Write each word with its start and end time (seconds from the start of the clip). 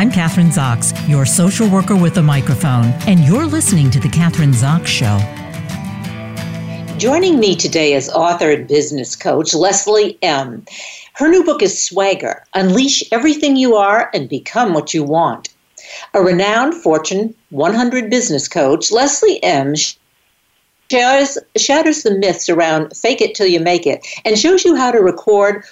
I'm 0.00 0.10
Kathryn 0.10 0.50
Zox, 0.50 0.96
your 1.06 1.26
social 1.26 1.68
worker 1.68 1.94
with 1.94 2.16
a 2.16 2.22
microphone, 2.22 2.86
and 3.06 3.20
you're 3.20 3.44
listening 3.44 3.90
to 3.90 4.00
The 4.00 4.08
Kathryn 4.08 4.54
Zox 4.54 4.86
Show. 4.86 5.18
Joining 6.96 7.38
me 7.38 7.54
today 7.54 7.92
is 7.92 8.08
author 8.08 8.50
and 8.50 8.66
business 8.66 9.14
coach 9.14 9.52
Leslie 9.52 10.16
M. 10.22 10.64
Her 11.12 11.28
new 11.28 11.44
book 11.44 11.60
is 11.60 11.84
Swagger 11.84 12.42
Unleash 12.54 13.04
Everything 13.12 13.56
You 13.56 13.76
Are 13.76 14.08
and 14.14 14.26
Become 14.26 14.72
What 14.72 14.94
You 14.94 15.04
Want. 15.04 15.50
A 16.14 16.22
renowned 16.22 16.76
Fortune 16.76 17.34
100 17.50 18.08
business 18.08 18.48
coach, 18.48 18.90
Leslie 18.90 19.44
M. 19.44 19.74
Shatters, 20.90 21.36
shatters 21.58 22.04
the 22.04 22.12
myths 22.12 22.48
around 22.48 22.96
fake 22.96 23.20
it 23.20 23.34
till 23.34 23.48
you 23.48 23.60
make 23.60 23.86
it 23.86 24.06
and 24.24 24.38
shows 24.38 24.64
you 24.64 24.76
how 24.76 24.92
to 24.92 25.00
record 25.00 25.62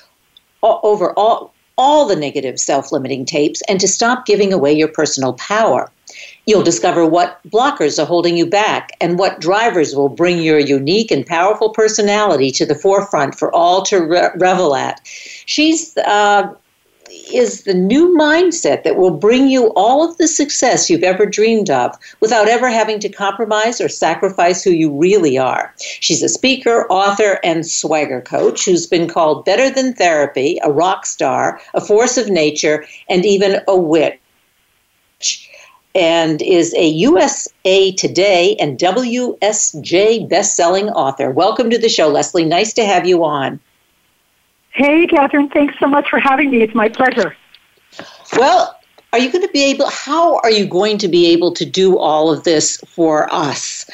over 0.63 1.14
all, 1.18 1.54
all 1.79 2.07
the 2.07 2.17
negative 2.17 2.59
self 2.59 2.93
limiting 2.93 3.25
tapes 3.25 3.63
and 3.68 3.81
to 3.81 3.89
stop 3.89 4.27
giving 4.27 4.53
away 4.53 4.73
your 4.73 4.89
personal 4.89 5.32
power. 5.35 5.91
You'll 6.46 6.63
discover 6.63 7.07
what 7.07 7.41
blockers 7.49 8.03
are 8.03 8.07
holding 8.07 8.36
you 8.36 8.46
back 8.46 8.96
and 9.00 9.19
what 9.19 9.41
drivers 9.41 9.95
will 9.95 10.09
bring 10.09 10.41
your 10.41 10.59
unique 10.59 11.11
and 11.11 11.25
powerful 11.25 11.71
personality 11.71 12.50
to 12.53 12.67
the 12.67 12.75
forefront 12.75 13.35
for 13.39 13.55
all 13.55 13.83
to 13.83 13.99
re- 13.99 14.31
revel 14.36 14.75
at. 14.75 15.00
She's 15.05 15.96
uh, 15.99 16.53
is 17.11 17.64
the 17.64 17.75
new 17.75 18.14
mindset 18.17 18.82
that 18.82 18.96
will 18.96 19.11
bring 19.11 19.49
you 19.49 19.72
all 19.75 20.08
of 20.08 20.16
the 20.18 20.29
success 20.29 20.89
you've 20.89 21.03
ever 21.03 21.26
dreamed 21.26 21.71
of 21.71 21.96
without 22.21 22.49
ever 22.49 22.68
having 22.68 22.99
to 23.00 23.08
compromise 23.08 23.80
or 23.80 23.89
sacrifice 23.89 24.62
who 24.62 24.71
you 24.71 24.90
really 24.93 25.39
are. 25.39 25.75
She's 25.79 26.22
a 26.22 26.29
speaker, 26.29 26.86
author, 26.90 27.39
and 27.43 27.66
swagger 27.66 28.21
coach 28.21 28.64
who's 28.64 28.86
been 28.86 29.08
called 29.08 29.44
better 29.44 29.71
than 29.71 29.94
therapy, 29.94 30.58
a 30.63 30.71
rock 30.71 31.07
star, 31.07 31.61
a 31.75 31.80
force 31.80 32.16
of 32.16 32.28
nature, 32.28 32.84
and 33.08 33.24
even 33.24 33.61
a 33.66 33.77
witch. 33.77 34.20
And 35.94 36.42
is 36.42 36.74
a 36.74 36.86
USA 36.86 37.92
Today 37.92 38.56
and 38.61 38.78
WSJ 38.78 40.28
best-selling 40.28 40.90
author. 40.90 41.30
Welcome 41.30 41.70
to 41.70 41.78
the 41.78 41.88
show, 41.88 42.08
Leslie. 42.08 42.44
Nice 42.44 42.72
to 42.74 42.84
have 42.84 43.06
you 43.06 43.24
on. 43.24 43.58
Hey, 44.78 45.08
Kathryn, 45.08 45.52
thanks 45.52 45.74
so 45.80 45.88
much 45.88 46.08
for 46.08 46.20
having 46.20 46.52
me. 46.52 46.62
It's 46.62 46.72
my 46.72 46.88
pleasure. 46.88 47.36
Well, 48.36 48.78
are 49.12 49.18
you 49.18 49.32
going 49.32 49.44
to 49.44 49.52
be 49.52 49.64
able, 49.64 49.90
how 49.90 50.38
are 50.44 50.52
you 50.52 50.68
going 50.68 50.98
to 50.98 51.08
be 51.08 51.26
able 51.32 51.52
to 51.54 51.64
do 51.64 51.98
all 51.98 52.30
of 52.30 52.44
this 52.44 52.76
for 52.86 53.26
us? 53.34 53.90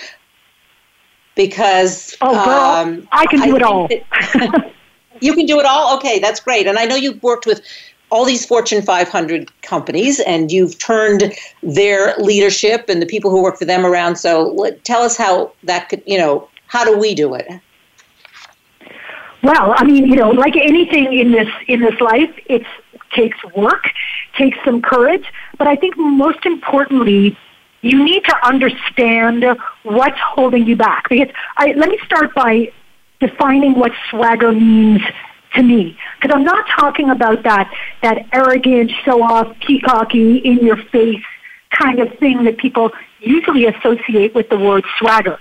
Because. 1.36 2.14
Oh, 2.20 2.34
girl, 2.44 2.60
um, 2.60 3.08
I 3.12 3.24
can 3.24 3.40
do 3.40 3.55
I 3.55 3.56
it 3.56 3.62
all. 3.62 3.88
That, 3.88 4.72
you 5.20 5.32
can 5.32 5.46
do 5.46 5.58
it 5.58 5.64
all? 5.64 5.96
Okay, 5.96 6.18
that's 6.18 6.38
great. 6.38 6.66
And 6.66 6.78
I 6.78 6.84
know 6.84 6.96
you've 6.96 7.22
worked 7.22 7.46
with 7.46 7.62
all 8.10 8.27
these 8.27 8.44
Fortune 8.44 8.82
500 8.82 9.62
companies 9.62 10.20
and 10.20 10.52
you've 10.52 10.78
turned 10.78 11.32
their 11.62 12.14
leadership 12.18 12.90
and 12.90 13.00
the 13.00 13.06
people 13.06 13.30
who 13.30 13.42
work 13.42 13.56
for 13.56 13.64
them 13.64 13.86
around. 13.86 14.16
So 14.16 14.70
tell 14.84 15.00
us 15.00 15.16
how 15.16 15.50
that 15.62 15.88
could, 15.88 16.02
you 16.05 16.18
know, 16.18 16.46
how 16.66 16.84
do 16.84 16.98
we 16.98 17.14
do 17.14 17.32
it? 17.32 17.48
Well, 19.45 19.75
I 19.77 19.84
mean, 19.84 20.06
you 20.06 20.17
know, 20.17 20.31
like 20.31 20.56
anything 20.56 21.12
in 21.12 21.31
this 21.31 21.48
in 21.69 21.81
this 21.81 22.00
life, 22.00 22.34
it 22.47 22.64
takes 23.14 23.37
work, 23.55 23.91
takes 24.39 24.56
some 24.64 24.81
courage, 24.81 25.27
but 25.59 25.67
I 25.67 25.77
think 25.77 25.98
most 25.98 26.47
importantly, 26.47 27.36
you 27.83 28.03
need 28.03 28.25
to 28.25 28.47
understand 28.47 29.45
what's 29.83 30.19
holding 30.19 30.67
you 30.67 30.77
back. 30.77 31.11
Because 31.11 31.28
I, 31.59 31.75
let 31.75 31.91
me 31.91 31.98
start 32.06 32.34
by 32.34 32.73
defining 33.20 33.75
what 33.75 33.92
swagger 34.09 34.51
means 34.51 35.03
to 35.56 35.62
me, 35.62 35.97
because 36.17 36.34
I'm 36.34 36.45
not 36.45 36.67
talking 36.81 37.11
about 37.11 37.42
that 37.42 37.70
that 38.03 38.27
arrogant, 38.33 38.91
show 39.05 39.23
off, 39.23 39.55
peacocky, 39.61 40.39
in 40.39 40.64
your 40.64 40.79
face 40.84 41.23
kind 41.70 41.98
of 41.98 42.19
thing 42.19 42.45
that 42.45 42.56
people 42.56 42.92
usually 43.20 43.67
associate 43.67 44.35
with 44.35 44.48
the 44.48 44.58
word 44.58 44.85
swagger. 44.98 45.39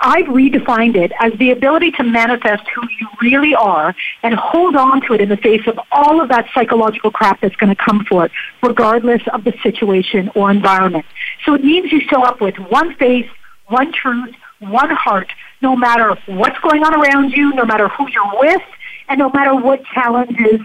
I've 0.00 0.26
redefined 0.26 0.96
it 0.96 1.12
as 1.18 1.32
the 1.38 1.50
ability 1.50 1.90
to 1.92 2.04
manifest 2.04 2.62
who 2.74 2.82
you 3.00 3.08
really 3.20 3.54
are 3.54 3.94
and 4.22 4.34
hold 4.34 4.76
on 4.76 5.00
to 5.02 5.14
it 5.14 5.20
in 5.20 5.28
the 5.28 5.36
face 5.36 5.66
of 5.66 5.78
all 5.90 6.20
of 6.20 6.28
that 6.28 6.46
psychological 6.54 7.10
crap 7.10 7.40
that's 7.40 7.56
going 7.56 7.74
to 7.74 7.82
come 7.82 8.04
for 8.08 8.26
it, 8.26 8.32
regardless 8.62 9.22
of 9.32 9.42
the 9.44 9.52
situation 9.62 10.30
or 10.36 10.50
environment. 10.50 11.04
So 11.44 11.54
it 11.54 11.64
means 11.64 11.90
you 11.90 12.00
show 12.00 12.22
up 12.22 12.40
with 12.40 12.56
one 12.58 12.94
face, 12.94 13.28
one 13.66 13.92
truth, 13.92 14.34
one 14.60 14.90
heart, 14.90 15.32
no 15.62 15.74
matter 15.74 16.16
what's 16.26 16.58
going 16.60 16.84
on 16.84 16.94
around 16.94 17.32
you, 17.32 17.52
no 17.54 17.64
matter 17.64 17.88
who 17.88 18.08
you're 18.08 18.38
with, 18.38 18.62
and 19.08 19.18
no 19.18 19.30
matter 19.30 19.54
what 19.54 19.84
challenges 19.84 20.60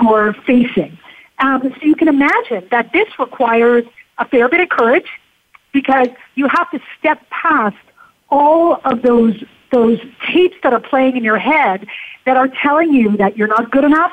you're 0.00 0.32
facing. 0.46 0.96
Um, 1.38 1.62
so 1.62 1.84
you 1.84 1.96
can 1.96 2.08
imagine 2.08 2.68
that 2.70 2.92
this 2.92 3.08
requires 3.18 3.84
a 4.18 4.26
fair 4.28 4.48
bit 4.48 4.60
of 4.60 4.68
courage 4.68 5.08
because 5.72 6.08
you 6.34 6.48
have 6.48 6.70
to 6.70 6.80
step 6.98 7.28
past 7.30 7.76
all 8.30 8.80
of 8.84 9.02
those 9.02 9.42
those 9.72 9.98
tapes 10.32 10.56
that 10.62 10.72
are 10.72 10.80
playing 10.80 11.16
in 11.16 11.24
your 11.24 11.38
head 11.38 11.86
that 12.24 12.36
are 12.36 12.48
telling 12.48 12.92
you 12.92 13.16
that 13.16 13.36
you're 13.36 13.48
not 13.48 13.70
good 13.70 13.84
enough, 13.84 14.12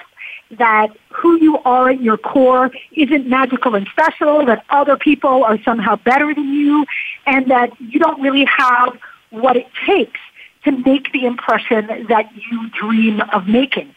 that 0.51 0.88
who 1.09 1.40
you 1.40 1.57
are 1.59 1.90
at 1.90 2.01
your 2.01 2.18
core 2.18 2.72
isn't 2.94 3.28
magical 3.28 3.75
and 3.75 3.88
special, 3.88 4.46
that 4.46 4.66
other 4.69 4.97
people 4.97 5.44
are 5.44 5.62
somehow 5.63 5.96
better 5.96 6.34
than 6.34 6.53
you, 6.53 6.85
and 7.25 7.50
that 7.52 7.69
you 7.79 8.00
don't 8.00 8.19
really 8.22 8.46
have 8.46 8.97
what 9.29 9.56
it 9.56 9.68
takes 9.85 10.19
to 10.63 10.72
make 10.72 11.12
the 11.12 11.25
impression 11.25 11.88
that 12.07 12.29
you 12.35 12.69
dream 12.72 13.22
of 13.31 13.47
making. 13.47 13.94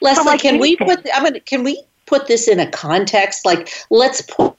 Leslie, 0.00 0.22
so 0.22 0.30
like 0.30 0.40
can 0.40 0.56
anything, 0.56 0.86
we 0.86 0.94
put 0.94 1.06
I 1.12 1.22
mean, 1.22 1.40
can 1.40 1.64
we 1.64 1.82
put 2.06 2.26
this 2.26 2.48
in 2.48 2.60
a 2.60 2.70
context? 2.70 3.44
Like, 3.44 3.68
let's 3.90 4.22
put, 4.22 4.56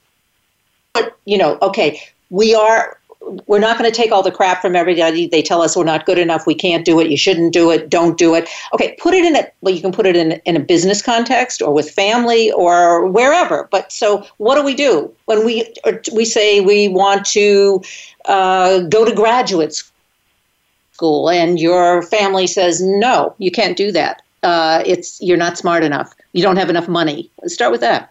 you 1.24 1.38
know, 1.38 1.58
okay, 1.62 2.00
we 2.30 2.54
are 2.54 2.98
we're 3.46 3.58
not 3.58 3.78
going 3.78 3.90
to 3.90 3.96
take 3.96 4.12
all 4.12 4.22
the 4.22 4.30
crap 4.30 4.60
from 4.60 4.76
everybody. 4.76 5.26
They 5.26 5.42
tell 5.42 5.62
us 5.62 5.76
we're 5.76 5.84
not 5.84 6.06
good 6.06 6.18
enough, 6.18 6.46
we 6.46 6.54
can't 6.54 6.84
do 6.84 7.00
it, 7.00 7.10
you 7.10 7.16
shouldn't 7.16 7.52
do 7.52 7.70
it, 7.70 7.88
don't 7.88 8.16
do 8.18 8.34
it. 8.34 8.48
Okay, 8.72 8.96
put 9.00 9.14
it 9.14 9.24
in 9.24 9.36
a 9.36 9.46
well, 9.60 9.74
you 9.74 9.80
can 9.80 9.92
put 9.92 10.06
it 10.06 10.16
in 10.16 10.32
in 10.44 10.56
a 10.56 10.60
business 10.60 11.02
context 11.02 11.62
or 11.62 11.72
with 11.72 11.90
family 11.90 12.52
or 12.52 13.06
wherever. 13.06 13.68
But 13.70 13.92
so, 13.92 14.26
what 14.38 14.54
do 14.54 14.62
we 14.64 14.74
do 14.74 15.12
when 15.26 15.44
we 15.44 15.72
we 16.12 16.24
say 16.24 16.60
we 16.60 16.88
want 16.88 17.26
to 17.26 17.82
uh, 18.26 18.80
go 18.80 19.04
to 19.04 19.14
graduate 19.14 19.82
school 20.92 21.28
and 21.30 21.60
your 21.60 22.02
family 22.02 22.46
says 22.46 22.82
no, 22.82 23.34
you 23.38 23.50
can't 23.50 23.76
do 23.76 23.92
that. 23.92 24.22
Uh, 24.42 24.82
it's 24.86 25.20
you're 25.20 25.36
not 25.36 25.58
smart 25.58 25.82
enough. 25.82 26.14
You 26.32 26.42
don't 26.42 26.56
have 26.56 26.70
enough 26.70 26.88
money. 26.88 27.30
Start 27.46 27.72
with 27.72 27.80
that. 27.80 28.10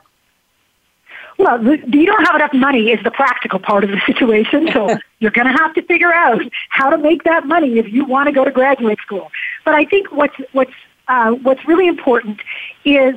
Well, 1.37 1.61
the, 1.61 1.77
you 1.91 2.05
don't 2.05 2.25
have 2.25 2.35
enough 2.35 2.53
money 2.53 2.91
is 2.91 3.03
the 3.03 3.11
practical 3.11 3.59
part 3.59 3.83
of 3.83 3.89
the 3.89 4.01
situation. 4.05 4.69
So 4.71 4.97
you're 5.19 5.31
going 5.31 5.47
to 5.47 5.53
have 5.53 5.73
to 5.75 5.81
figure 5.83 6.13
out 6.13 6.41
how 6.69 6.89
to 6.89 6.97
make 6.97 7.23
that 7.23 7.45
money 7.45 7.77
if 7.77 7.91
you 7.91 8.05
want 8.05 8.27
to 8.27 8.33
go 8.33 8.45
to 8.45 8.51
graduate 8.51 8.99
school. 8.99 9.31
But 9.63 9.75
I 9.75 9.85
think 9.85 10.11
what's 10.11 10.35
what's 10.53 10.73
uh, 11.07 11.31
what's 11.31 11.65
really 11.67 11.87
important 11.87 12.39
is 12.83 13.15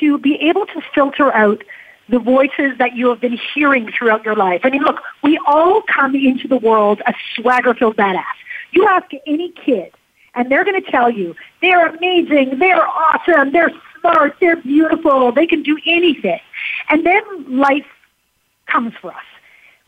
to 0.00 0.18
be 0.18 0.36
able 0.36 0.66
to 0.66 0.80
filter 0.94 1.32
out 1.32 1.62
the 2.08 2.18
voices 2.18 2.76
that 2.78 2.96
you 2.96 3.08
have 3.08 3.20
been 3.20 3.38
hearing 3.54 3.90
throughout 3.90 4.24
your 4.24 4.36
life. 4.36 4.60
I 4.64 4.70
mean, 4.70 4.82
look, 4.82 5.00
we 5.22 5.38
all 5.46 5.82
come 5.82 6.14
into 6.14 6.48
the 6.48 6.58
world 6.58 7.00
a 7.06 7.14
swagger-filled 7.34 7.96
badass. 7.96 8.24
You 8.72 8.86
ask 8.88 9.10
any 9.26 9.52
kid, 9.52 9.92
and 10.34 10.50
they're 10.50 10.64
going 10.64 10.82
to 10.82 10.90
tell 10.90 11.10
you 11.10 11.34
they're 11.62 11.86
amazing, 11.86 12.58
they're 12.58 12.86
awesome, 12.86 13.52
they're 13.52 13.72
smart, 14.04 14.36
they're 14.40 14.56
beautiful, 14.56 15.32
they 15.32 15.46
can 15.46 15.62
do 15.62 15.78
anything. 15.86 16.40
And 16.90 17.04
then 17.06 17.22
life 17.58 17.86
comes 18.66 18.92
for 19.00 19.12
us. 19.12 19.24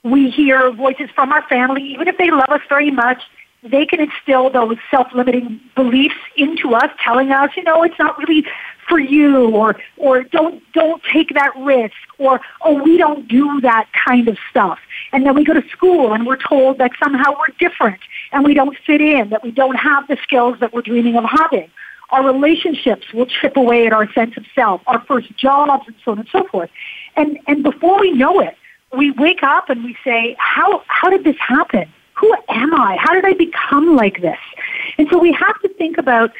We 0.03 0.31
hear 0.31 0.71
voices 0.71 1.11
from 1.15 1.33
our 1.33 1.43
family, 1.49 1.83
even 1.83 2.09
if 2.09 2.17
they 2.17 2.31
love 2.31 2.49
us 2.49 2.61
very 2.69 2.91
much, 2.91 3.23
they 3.63 3.85
can 3.85 4.01
instill 4.01 4.49
those 4.51 4.77
self-limiting 4.91 5.61
beliefs 5.75 6.15
into 6.37 6.75
us, 6.75 6.91
telling 7.03 7.33
us, 7.33 7.51
you 7.57 7.65
know, 7.65 7.83
it's 7.83 7.99
not 7.99 8.17
really 8.19 8.47
for 8.89 9.01
you, 9.01 9.49
or 9.51 9.77
or 9.97 10.23
don't 10.23 10.63
don't 10.73 11.03
take 11.13 11.31
that 11.35 11.53
risk, 11.57 11.97
or 12.19 12.41
oh, 12.63 12.81
we 12.81 12.97
don't 12.97 13.27
do 13.27 13.61
that 13.63 13.89
kind 14.07 14.29
of 14.29 14.39
stuff. 14.49 14.79
And 15.13 15.27
then 15.27 15.35
we 15.35 15.43
go 15.43 15.55
to 15.55 15.69
school 15.71 16.13
and 16.13 16.25
we're 16.25 16.37
told 16.37 16.79
that 16.79 16.93
somehow 17.03 17.33
we're 17.33 17.55
different 17.59 17.99
and 18.31 18.45
we 18.45 18.55
don't 18.55 18.77
fit 18.87 19.01
in, 19.01 19.31
that 19.31 19.43
we 19.43 19.51
don't 19.51 19.75
have 19.75 20.07
the 20.07 20.17
skills 20.23 20.61
that 20.61 20.73
we're 20.73 20.83
dreaming 20.83 21.17
of 21.17 21.25
having. 21.25 21.69
Our 22.11 22.25
relationships 22.25 23.13
will 23.13 23.27
chip 23.27 23.57
away 23.57 23.87
at 23.87 23.93
our 23.93 24.11
sense 24.13 24.37
of 24.37 24.45
self, 24.55 24.81
our 24.87 25.01
first 25.03 25.37
jobs, 25.37 25.85
and 25.87 25.97
so 26.05 26.13
on 26.13 26.19
and 26.21 26.29
so 26.31 26.45
forth. 26.45 26.71
And, 27.17 27.39
and 27.47 27.63
before 27.63 28.01
we 28.01 28.13
know 28.13 28.41
it, 28.41 28.57
we 28.97 29.11
wake 29.11 29.43
up 29.43 29.69
and 29.69 29.83
we 29.83 29.97
say, 30.05 30.37
how, 30.39 30.83
how 30.87 31.11
did 31.11 31.25
this 31.25 31.37
happen? 31.39 31.93
Who 32.15 32.35
am 32.49 32.75
I? 32.75 32.97
How 32.99 33.13
did 33.13 33.25
I 33.25 33.35
become 33.35 33.97
like 33.97 34.23
this? 34.23 34.39
And 34.99 35.09
so 35.11 35.19
we 35.19 35.33
have 35.33 35.61
to 35.63 35.69
think 35.71 35.99
about 35.99 36.33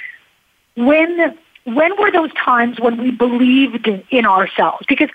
when, 0.77 1.37
when 1.65 1.99
were 1.99 2.11
those 2.11 2.33
times 2.33 2.79
when 2.79 2.97
we 3.03 3.11
believed 3.11 3.89
in 4.11 4.25
ourselves? 4.25 4.87
Because, 4.89 5.11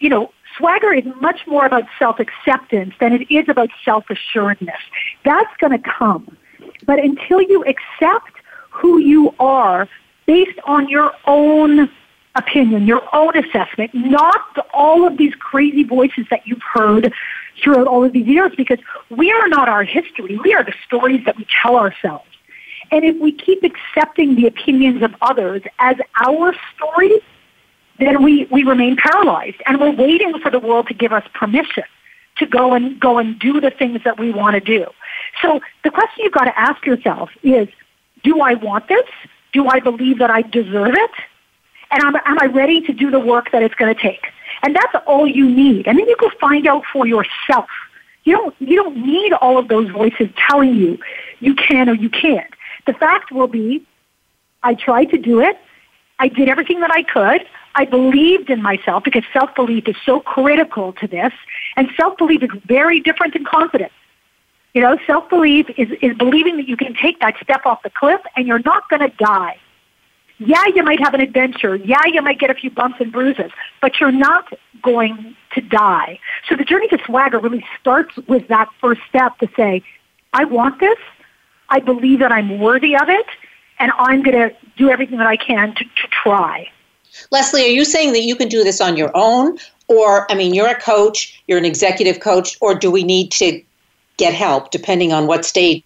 you 0.00 0.08
know, 0.08 0.32
swagger 0.56 0.92
is 0.92 1.04
much 1.20 1.46
more 1.46 1.66
about 1.66 1.84
self-acceptance 1.98 2.94
than 2.98 3.12
it 3.12 3.30
is 3.30 3.48
about 3.48 3.68
self-assuredness. 3.84 4.80
That's 5.24 5.56
going 5.58 5.72
to 5.72 5.90
come. 5.90 6.36
But 6.84 6.98
until 6.98 7.40
you 7.42 7.64
accept 7.64 8.32
who 8.72 8.98
you 8.98 9.34
are 9.38 9.88
based 10.26 10.58
on 10.64 10.88
your 10.88 11.12
own 11.26 11.90
opinion, 12.34 12.86
your 12.86 13.02
own 13.14 13.36
assessment, 13.36 13.92
not 13.94 14.66
all 14.72 15.06
of 15.06 15.18
these 15.18 15.34
crazy 15.34 15.84
voices 15.84 16.26
that 16.30 16.46
you've 16.46 16.62
heard 16.62 17.12
throughout 17.62 17.86
all 17.86 18.02
of 18.02 18.12
these 18.12 18.26
years 18.26 18.52
because 18.56 18.78
we 19.10 19.30
are 19.30 19.48
not 19.48 19.68
our 19.68 19.84
history. 19.84 20.38
We 20.42 20.54
are 20.54 20.64
the 20.64 20.74
stories 20.86 21.24
that 21.26 21.36
we 21.36 21.46
tell 21.62 21.76
ourselves. 21.76 22.24
And 22.90 23.04
if 23.04 23.16
we 23.20 23.32
keep 23.32 23.62
accepting 23.62 24.34
the 24.34 24.46
opinions 24.46 25.02
of 25.02 25.14
others 25.20 25.62
as 25.78 25.96
our 26.24 26.54
stories, 26.74 27.20
then 27.98 28.22
we, 28.22 28.46
we 28.50 28.64
remain 28.64 28.96
paralyzed 28.96 29.58
and 29.66 29.78
we're 29.78 29.94
waiting 29.94 30.38
for 30.40 30.50
the 30.50 30.58
world 30.58 30.88
to 30.88 30.94
give 30.94 31.12
us 31.12 31.24
permission 31.34 31.84
to 32.36 32.46
go 32.46 32.72
and 32.72 32.98
go 32.98 33.18
and 33.18 33.38
do 33.38 33.60
the 33.60 33.70
things 33.70 34.00
that 34.04 34.18
we 34.18 34.32
want 34.32 34.54
to 34.54 34.60
do. 34.60 34.86
So 35.42 35.60
the 35.84 35.90
question 35.90 36.24
you've 36.24 36.32
got 36.32 36.44
to 36.44 36.58
ask 36.58 36.84
yourself 36.86 37.30
is, 37.42 37.68
do 38.22 38.40
I 38.40 38.54
want 38.54 38.88
this? 38.88 39.08
Do 39.52 39.68
I 39.68 39.80
believe 39.80 40.18
that 40.18 40.30
I 40.30 40.42
deserve 40.42 40.94
it? 40.94 41.10
And 41.90 42.02
am, 42.02 42.16
am 42.16 42.38
I 42.40 42.46
ready 42.46 42.80
to 42.82 42.92
do 42.92 43.10
the 43.10 43.20
work 43.20 43.50
that 43.52 43.62
it's 43.62 43.74
going 43.74 43.94
to 43.94 44.00
take? 44.00 44.26
And 44.62 44.74
that's 44.74 44.94
all 45.06 45.26
you 45.26 45.48
need. 45.48 45.86
And 45.86 45.98
then 45.98 46.08
you 46.08 46.16
go 46.18 46.30
find 46.40 46.66
out 46.66 46.84
for 46.92 47.06
yourself. 47.06 47.68
You 48.24 48.36
don't, 48.36 48.54
you 48.60 48.76
don't 48.76 48.96
need 49.04 49.32
all 49.34 49.58
of 49.58 49.68
those 49.68 49.90
voices 49.90 50.28
telling 50.36 50.74
you 50.74 50.98
you 51.40 51.54
can 51.54 51.88
or 51.88 51.94
you 51.94 52.08
can't. 52.08 52.52
The 52.86 52.92
fact 52.94 53.32
will 53.32 53.48
be, 53.48 53.84
I 54.62 54.74
tried 54.74 55.06
to 55.06 55.18
do 55.18 55.40
it. 55.40 55.58
I 56.18 56.28
did 56.28 56.48
everything 56.48 56.80
that 56.80 56.92
I 56.92 57.02
could. 57.02 57.44
I 57.74 57.84
believed 57.84 58.50
in 58.50 58.62
myself 58.62 59.02
because 59.02 59.24
self-belief 59.32 59.88
is 59.88 59.96
so 60.04 60.20
critical 60.20 60.92
to 60.94 61.08
this. 61.08 61.32
And 61.76 61.88
self-belief 61.96 62.42
is 62.42 62.50
very 62.66 63.00
different 63.00 63.32
than 63.32 63.44
confidence. 63.44 63.92
You 64.74 64.80
know, 64.80 64.98
self-belief 65.06 65.68
is, 65.76 65.90
is 66.00 66.16
believing 66.16 66.56
that 66.56 66.66
you 66.66 66.76
can 66.76 66.94
take 66.94 67.20
that 67.20 67.34
step 67.42 67.66
off 67.66 67.82
the 67.82 67.90
cliff 67.90 68.20
and 68.36 68.46
you're 68.46 68.60
not 68.60 68.88
going 68.88 69.00
to 69.00 69.14
die. 69.16 69.58
Yeah, 70.38 70.64
you 70.74 70.82
might 70.82 70.98
have 71.00 71.14
an 71.14 71.20
adventure. 71.20 71.76
Yeah, 71.76 72.00
you 72.06 72.22
might 72.22 72.38
get 72.38 72.50
a 72.50 72.54
few 72.54 72.70
bumps 72.70 72.98
and 73.00 73.12
bruises, 73.12 73.52
but 73.80 74.00
you're 74.00 74.10
not 74.10 74.52
going 74.82 75.36
to 75.54 75.60
die. 75.60 76.18
So 76.48 76.56
the 76.56 76.64
journey 76.64 76.88
to 76.88 76.98
swagger 77.04 77.38
really 77.38 77.64
starts 77.80 78.16
with 78.26 78.48
that 78.48 78.68
first 78.80 79.02
step 79.08 79.38
to 79.38 79.48
say, 79.56 79.82
I 80.32 80.44
want 80.44 80.80
this. 80.80 80.98
I 81.68 81.78
believe 81.78 82.18
that 82.20 82.32
I'm 82.32 82.58
worthy 82.58 82.96
of 82.96 83.08
it, 83.08 83.26
and 83.78 83.92
I'm 83.98 84.22
going 84.22 84.36
to 84.36 84.56
do 84.76 84.90
everything 84.90 85.18
that 85.18 85.26
I 85.26 85.36
can 85.36 85.74
to, 85.74 85.84
to 85.84 86.08
try. 86.10 86.68
Leslie, 87.30 87.62
are 87.62 87.68
you 87.68 87.84
saying 87.84 88.12
that 88.14 88.22
you 88.22 88.34
can 88.34 88.48
do 88.48 88.64
this 88.64 88.80
on 88.80 88.96
your 88.96 89.10
own? 89.14 89.58
Or, 89.88 90.30
I 90.30 90.34
mean, 90.34 90.54
you're 90.54 90.68
a 90.68 90.80
coach, 90.80 91.42
you're 91.46 91.58
an 91.58 91.64
executive 91.64 92.20
coach, 92.20 92.56
or 92.60 92.74
do 92.74 92.90
we 92.90 93.04
need 93.04 93.30
to 93.32 93.62
get 94.22 94.34
help 94.34 94.70
depending 94.70 95.12
on 95.12 95.26
what 95.26 95.44
stage 95.44 95.82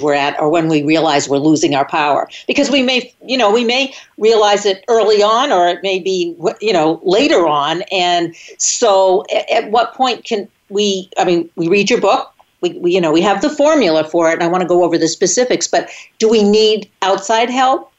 we're 0.00 0.14
at 0.14 0.38
or 0.40 0.48
when 0.48 0.68
we 0.68 0.82
realize 0.82 1.28
we're 1.28 1.38
losing 1.38 1.74
our 1.74 1.86
power. 1.86 2.28
Because 2.46 2.70
we 2.70 2.82
may 2.82 3.12
you 3.24 3.36
know 3.36 3.52
we 3.52 3.64
may 3.64 3.94
realize 4.18 4.66
it 4.66 4.84
early 4.88 5.22
on 5.22 5.52
or 5.52 5.68
it 5.68 5.82
may 5.82 5.98
be 5.98 6.36
you 6.60 6.72
know 6.72 7.00
later 7.04 7.46
on. 7.46 7.82
And 7.92 8.34
so 8.58 9.24
at, 9.50 9.70
what 9.70 9.94
point 9.94 10.24
can 10.24 10.48
we 10.68 11.08
i 11.18 11.24
mean 11.24 11.48
we 11.56 11.68
read 11.68 11.90
your 11.90 12.00
book. 12.00 12.32
We, 12.62 12.72
we, 12.78 12.92
you 12.92 13.00
know 13.00 13.12
we 13.12 13.22
have 13.22 13.42
the 13.42 13.50
formula 13.50 14.04
for 14.04 14.30
it. 14.30 14.34
And 14.34 14.42
i 14.42 14.48
want 14.48 14.62
to 14.62 14.68
go 14.68 14.84
over 14.84 14.98
the 14.98 15.08
specifics 15.08 15.68
but 15.68 15.90
do 16.18 16.28
we 16.28 16.42
need 16.42 16.90
outside 17.02 17.50
help 17.50 17.89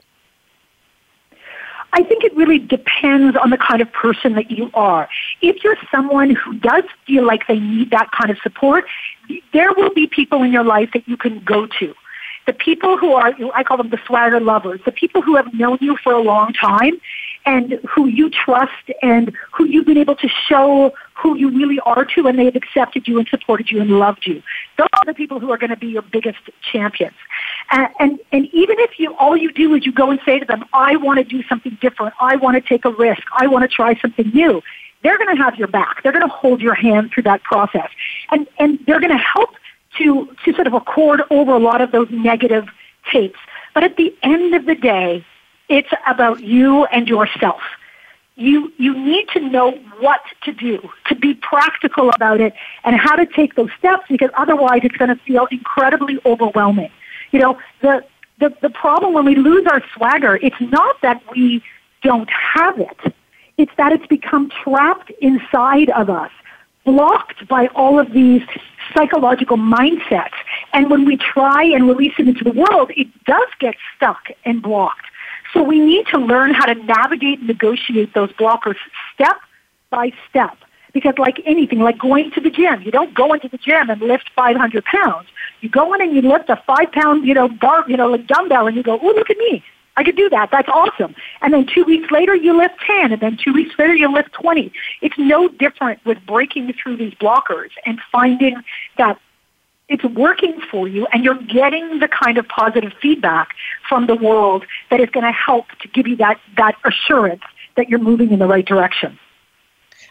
I 1.94 2.04
think 2.04 2.24
it 2.24 2.36
really 2.36 2.60
depends 2.60 3.36
on 3.36 3.50
the 3.50 3.58
kind 3.58 3.82
of 3.82 3.92
person 3.92 4.34
that 4.36 4.50
you 4.50 4.70
are. 4.74 5.10
If 5.42 5.64
you're 5.64 5.78
someone 5.92 6.32
who 6.36 6.54
does 6.60 6.84
feel 7.06 7.26
like 7.26 7.48
they 7.48 7.60
need 7.60 7.92
that 7.92 8.12
kind 8.12 8.32
of 8.32 8.38
support, 8.40 8.86
there 9.54 9.74
will 9.74 9.94
be 9.94 10.08
people 10.08 10.42
in 10.44 10.52
your 10.52 10.64
life 10.64 10.90
that 10.94 11.08
you 11.08 11.18
can 11.18 11.40
go 11.44 11.68
to. 11.80 11.94
The 12.48 12.54
people 12.54 12.98
who 12.98 13.14
are, 13.14 13.34
I 13.54 13.64
call 13.64 13.78
them 13.78 13.90
the 13.90 14.00
swagger 14.06 14.40
lovers, 14.40 14.82
the 14.86 14.92
people 14.92 15.22
who 15.22 15.36
have 15.36 15.54
known 15.54 15.78
you 15.82 15.98
for 15.98 16.14
a 16.14 16.22
long 16.22 16.54
time 16.54 17.00
and 17.46 17.80
who 17.90 18.08
you 18.08 18.30
trust 18.30 18.92
and 19.02 19.34
who 19.52 19.66
you've 19.66 19.86
been 19.86 19.98
able 19.98 20.16
to 20.16 20.28
show 20.28 20.94
who 21.14 21.38
you 21.38 21.50
really 21.50 21.80
are 21.82 22.06
to 22.06 22.28
and 22.28 22.38
they've 22.40 22.56
accepted 22.56 23.08
you 23.08 23.20
and 23.20 23.28
supported 23.28 23.70
you 23.70 23.80
and 23.82 23.92
loved 23.92 24.26
you. 24.26 24.42
Those 24.78 24.88
are 24.94 25.06
the 25.06 25.14
people 25.14 25.40
who 25.40 25.52
are 25.52 25.58
going 25.58 25.70
to 25.70 25.78
be 25.78 25.88
your 25.88 26.02
biggest 26.02 26.40
champions. 26.72 27.16
And, 27.70 27.90
and, 28.00 28.20
and 28.32 28.46
even 28.54 28.78
if 28.80 29.00
you, 29.00 29.16
all 29.16 29.38
you 29.38 29.52
do 29.52 29.74
is 29.76 29.86
you 29.86 29.92
go 29.92 30.10
and 30.10 30.20
say 30.26 30.40
to 30.40 30.46
them, 30.46 30.66
I 30.74 30.96
want 30.96 31.20
to 31.20 31.24
do 31.24 31.44
something 31.44 31.78
different. 31.82 32.14
I 32.20 32.36
want 32.38 32.62
to 32.62 32.68
take 32.68 32.86
a 32.86 32.92
risk. 32.92 33.24
I 33.38 33.48
want 33.48 33.64
to 33.64 33.68
try 33.68 34.00
something 34.00 34.30
new. 34.30 34.62
They're 35.04 35.18
going 35.18 35.36
to 35.36 35.42
have 35.42 35.56
your 35.56 35.68
back. 35.68 36.04
They're 36.04 36.12
going 36.12 36.28
to 36.28 36.34
hold 36.34 36.62
your 36.62 36.76
hand 36.76 37.12
through 37.12 37.24
that 37.24 37.44
process. 37.44 37.90
And, 38.32 38.48
and 38.60 38.80
they're 38.86 39.00
going 39.00 39.12
to 39.12 39.24
help 39.24 39.52
to, 39.98 40.30
to 40.46 40.54
sort 40.54 40.68
of 40.68 40.74
accord 40.74 41.22
over 41.30 41.52
a 41.52 41.60
lot 41.60 41.82
of 41.82 41.92
those 41.92 42.08
negative 42.12 42.66
tapes. 43.12 43.40
But 43.74 43.84
at 43.84 43.98
the 43.98 44.16
end 44.22 44.54
of 44.54 44.66
the 44.66 44.76
day, 44.76 45.26
it's 45.72 45.90
about 46.06 46.44
you 46.44 46.84
and 46.86 47.08
yourself. 47.08 47.62
You, 48.36 48.72
you 48.78 48.94
need 48.94 49.30
to 49.30 49.40
know 49.40 49.72
what 50.00 50.22
to 50.44 50.52
do, 50.52 50.90
to 51.08 51.16
be 51.16 51.34
practical 51.34 52.10
about 52.10 52.42
it, 52.42 52.54
and 52.84 52.96
how 52.96 53.16
to 53.16 53.26
take 53.26 53.56
those 53.56 53.70
steps 53.80 54.04
because 54.10 54.32
otherwise 54.36 54.82
it's 54.84 54.98
going 54.98 55.16
to 55.16 55.24
feel 55.24 55.48
incredibly 55.50 56.20
overwhelming. 56.26 56.92
You 57.32 57.40
know, 57.40 57.60
the, 57.82 58.04
the, 58.40 58.54
the 58.62 58.70
problem 58.70 59.14
when 59.14 59.24
we 59.24 59.36
lose 59.36 59.66
our 59.66 59.82
swagger, 59.96 60.36
it's 60.42 60.60
not 60.60 61.02
that 61.02 61.24
we 61.32 61.64
don't 62.04 62.30
have 62.30 62.78
it. 62.78 63.14
It's 63.58 63.72
that 63.78 63.94
it's 63.94 64.08
become 64.08 64.50
trapped 64.64 65.10
inside 65.22 65.90
of 65.92 66.10
us, 66.10 66.32
blocked 66.84 67.48
by 67.48 67.68
all 67.68 67.98
of 67.98 68.12
these 68.12 68.42
psychological 68.94 69.56
mindsets. 69.56 70.34
And 70.74 70.90
when 70.90 71.06
we 71.06 71.16
try 71.16 71.64
and 71.64 71.88
release 71.88 72.14
it 72.18 72.28
into 72.28 72.44
the 72.44 72.52
world, 72.52 72.92
it 72.98 73.08
does 73.24 73.48
get 73.60 73.76
stuck 73.96 74.30
and 74.44 74.62
blocked. 74.62 75.06
So 75.54 75.64
we 75.64 75.80
need 75.80 76.08
to 76.08 76.18
learn 76.18 76.54
how 76.54 76.66
to 76.66 76.76
navigate 76.76 77.40
and 77.40 77.48
negotiate 77.48 78.14
those 78.14 78.32
blockers 78.34 78.78
step 79.14 79.38
by 79.90 80.12
step. 80.30 80.58
Because 80.94 81.18
like 81.18 81.42
anything, 81.46 81.80
like 81.80 81.98
going 81.98 82.32
to 82.32 82.42
the 82.42 82.50
gym, 82.50 82.82
you 82.82 82.92
don't 82.92 83.14
go 83.14 83.34
into 83.34 83.48
the 83.48 83.58
gym 83.58 83.90
and 83.90 84.02
lift 84.02 84.30
500 84.36 84.84
pounds. 84.84 85.28
You 85.62 85.70
go 85.70 85.94
in 85.94 86.02
and 86.02 86.14
you 86.14 86.22
lift 86.22 86.50
a 86.50 86.58
five 86.68 86.92
pound, 86.92 87.26
you 87.26 87.34
know, 87.34 87.48
bar, 87.48 87.86
you 87.88 87.96
know, 87.96 88.08
like 88.08 88.28
dumbbell 88.28 88.68
and 88.68 88.76
you 88.76 88.84
go, 88.84 89.00
oh, 89.02 89.08
look 89.08 89.30
at 89.30 89.38
me. 89.38 89.64
I 89.98 90.04
could 90.04 90.16
do 90.16 90.30
that. 90.30 90.50
That's 90.52 90.70
awesome. 90.70 91.16
And 91.42 91.54
then 91.54 91.66
two 91.66 91.84
weeks 91.84 92.12
later, 92.12 92.34
you 92.34 92.58
lift 92.58 92.76
10, 92.88 93.12
and 93.12 93.22
then 93.22 93.38
two 93.38 93.54
weeks 93.54 93.78
later, 93.78 93.94
you 93.94 94.12
lift 94.12 94.32
20. 94.34 94.72
It's 95.02 95.18
no 95.18 95.50
different 95.50 96.04
with 96.06 96.18
breaking 96.26 96.74
through 96.74 96.98
these 96.98 97.14
blockers 97.16 97.72
and 97.86 98.00
finding 98.12 98.56
that 98.98 99.20
it's 99.90 100.06
working 100.06 100.62
for 100.72 100.88
you 100.88 101.06
and 101.12 101.26
you're 101.26 101.42
getting 101.42 102.00
the 102.00 102.08
kind 102.08 102.38
of 102.38 102.48
positive 102.48 102.94
feedback 103.02 103.50
from 103.90 104.08
the 104.08 104.16
world 104.16 104.66
that 104.92 105.00
is 105.00 105.10
going 105.10 105.26
to 105.26 105.32
help 105.32 105.66
to 105.82 105.88
give 105.88 106.06
you 106.08 106.16
that, 106.18 106.40
that 106.58 106.76
assurance 106.86 107.42
that 107.76 107.90
you're 107.90 108.00
moving 108.00 108.32
in 108.32 108.40
the 108.40 108.46
right 108.46 108.66
direction. 108.66 109.18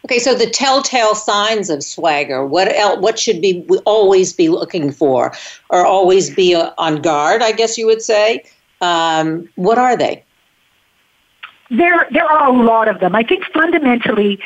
Okay, 0.06 0.18
so 0.18 0.34
the 0.34 0.48
telltale 0.48 1.14
signs 1.14 1.68
of 1.68 1.84
swagger. 1.84 2.44
What 2.44 2.74
else, 2.74 3.00
what 3.00 3.18
should 3.18 3.42
be 3.42 3.64
we 3.68 3.78
always 3.78 4.32
be 4.32 4.48
looking 4.48 4.90
for, 4.90 5.32
or 5.68 5.84
always 5.84 6.34
be 6.34 6.54
uh, 6.54 6.70
on 6.78 7.02
guard? 7.02 7.42
I 7.42 7.52
guess 7.52 7.76
you 7.76 7.86
would 7.86 8.00
say. 8.00 8.44
Um, 8.80 9.46
what 9.56 9.76
are 9.76 9.96
they? 9.96 10.24
There, 11.68 12.08
there 12.10 12.24
are 12.24 12.48
a 12.48 12.62
lot 12.62 12.88
of 12.88 12.98
them. 13.00 13.14
I 13.14 13.22
think 13.22 13.44
fundamentally, 13.52 14.40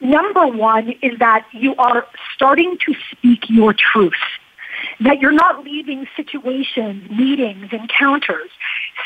number 0.00 0.46
one 0.46 0.90
is 1.00 1.18
that 1.18 1.46
you 1.52 1.74
are 1.76 2.06
starting 2.34 2.76
to 2.84 2.94
speak 3.10 3.48
your 3.48 3.72
truth 3.72 4.12
that 5.00 5.20
you're 5.20 5.32
not 5.32 5.64
leaving 5.64 6.06
situations, 6.16 7.10
meetings, 7.10 7.72
encounters 7.72 8.50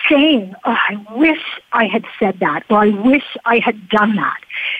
saying, 0.08 0.54
oh, 0.64 0.76
I 0.76 0.96
wish 1.14 1.42
I 1.72 1.86
had 1.86 2.04
said 2.18 2.40
that 2.40 2.64
or 2.68 2.78
I 2.78 2.88
wish 2.88 3.24
I 3.44 3.58
had 3.58 3.88
done 3.88 4.16
that. 4.16 4.38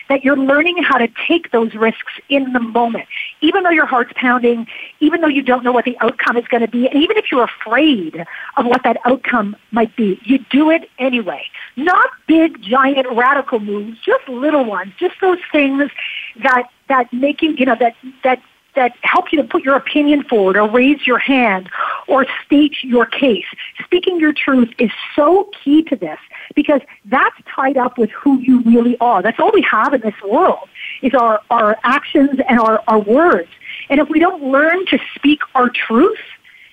That 0.09 0.23
you're 0.23 0.37
learning 0.37 0.83
how 0.83 0.97
to 0.97 1.07
take 1.27 1.51
those 1.51 1.73
risks 1.73 2.13
in 2.29 2.53
the 2.53 2.59
moment. 2.59 3.07
Even 3.41 3.63
though 3.63 3.69
your 3.69 3.85
heart's 3.85 4.11
pounding, 4.15 4.67
even 4.99 5.21
though 5.21 5.27
you 5.27 5.41
don't 5.41 5.63
know 5.63 5.71
what 5.71 5.85
the 5.85 5.97
outcome 5.99 6.37
is 6.37 6.45
going 6.47 6.61
to 6.61 6.67
be, 6.67 6.87
and 6.87 7.01
even 7.01 7.17
if 7.17 7.31
you're 7.31 7.43
afraid 7.43 8.25
of 8.57 8.65
what 8.65 8.83
that 8.83 8.97
outcome 9.05 9.55
might 9.71 9.95
be, 9.95 10.19
you 10.23 10.39
do 10.49 10.69
it 10.69 10.89
anyway. 10.99 11.43
Not 11.75 12.09
big, 12.27 12.61
giant, 12.61 13.07
radical 13.11 13.59
moves, 13.59 13.99
just 14.01 14.27
little 14.27 14.65
ones, 14.65 14.93
just 14.99 15.15
those 15.21 15.39
things 15.51 15.89
that, 16.43 16.69
that 16.87 17.11
make 17.13 17.41
you, 17.41 17.51
you 17.51 17.65
know, 17.65 17.75
that, 17.79 17.95
that 18.23 18.41
that 18.79 18.95
help 19.01 19.25
you 19.33 19.41
to 19.41 19.47
put 19.47 19.61
your 19.63 19.75
opinion 19.75 20.23
forward 20.23 20.55
or 20.55 20.69
raise 20.69 21.05
your 21.05 21.19
hand 21.19 21.69
or 22.07 22.25
state 22.45 22.75
your 22.81 23.05
case. 23.05 23.45
Speaking 23.83 24.19
your 24.19 24.31
truth 24.31 24.69
is 24.79 24.89
so 25.17 25.49
key 25.61 25.83
to 25.83 25.97
this 25.97 26.17
because 26.55 26.79
that's 27.05 27.35
tied 27.53 27.75
up 27.75 27.97
with 27.97 28.09
who 28.11 28.39
you 28.39 28.61
really 28.61 28.97
are. 28.99 29.21
That's 29.21 29.37
all 29.37 29.51
we 29.53 29.65
have 29.69 29.93
in 29.93 29.99
this 29.99 30.15
world 30.25 30.69
is 31.01 31.13
our, 31.13 31.41
our 31.49 31.77
actions 31.83 32.39
and 32.47 32.57
our, 32.57 32.81
our 32.87 32.99
words. 32.99 33.49
And 33.89 33.99
if 33.99 34.07
we 34.07 34.17
don't 34.17 34.41
learn 34.41 34.85
to 34.87 34.99
speak 35.13 35.41
our 35.55 35.69
truth, 35.69 36.17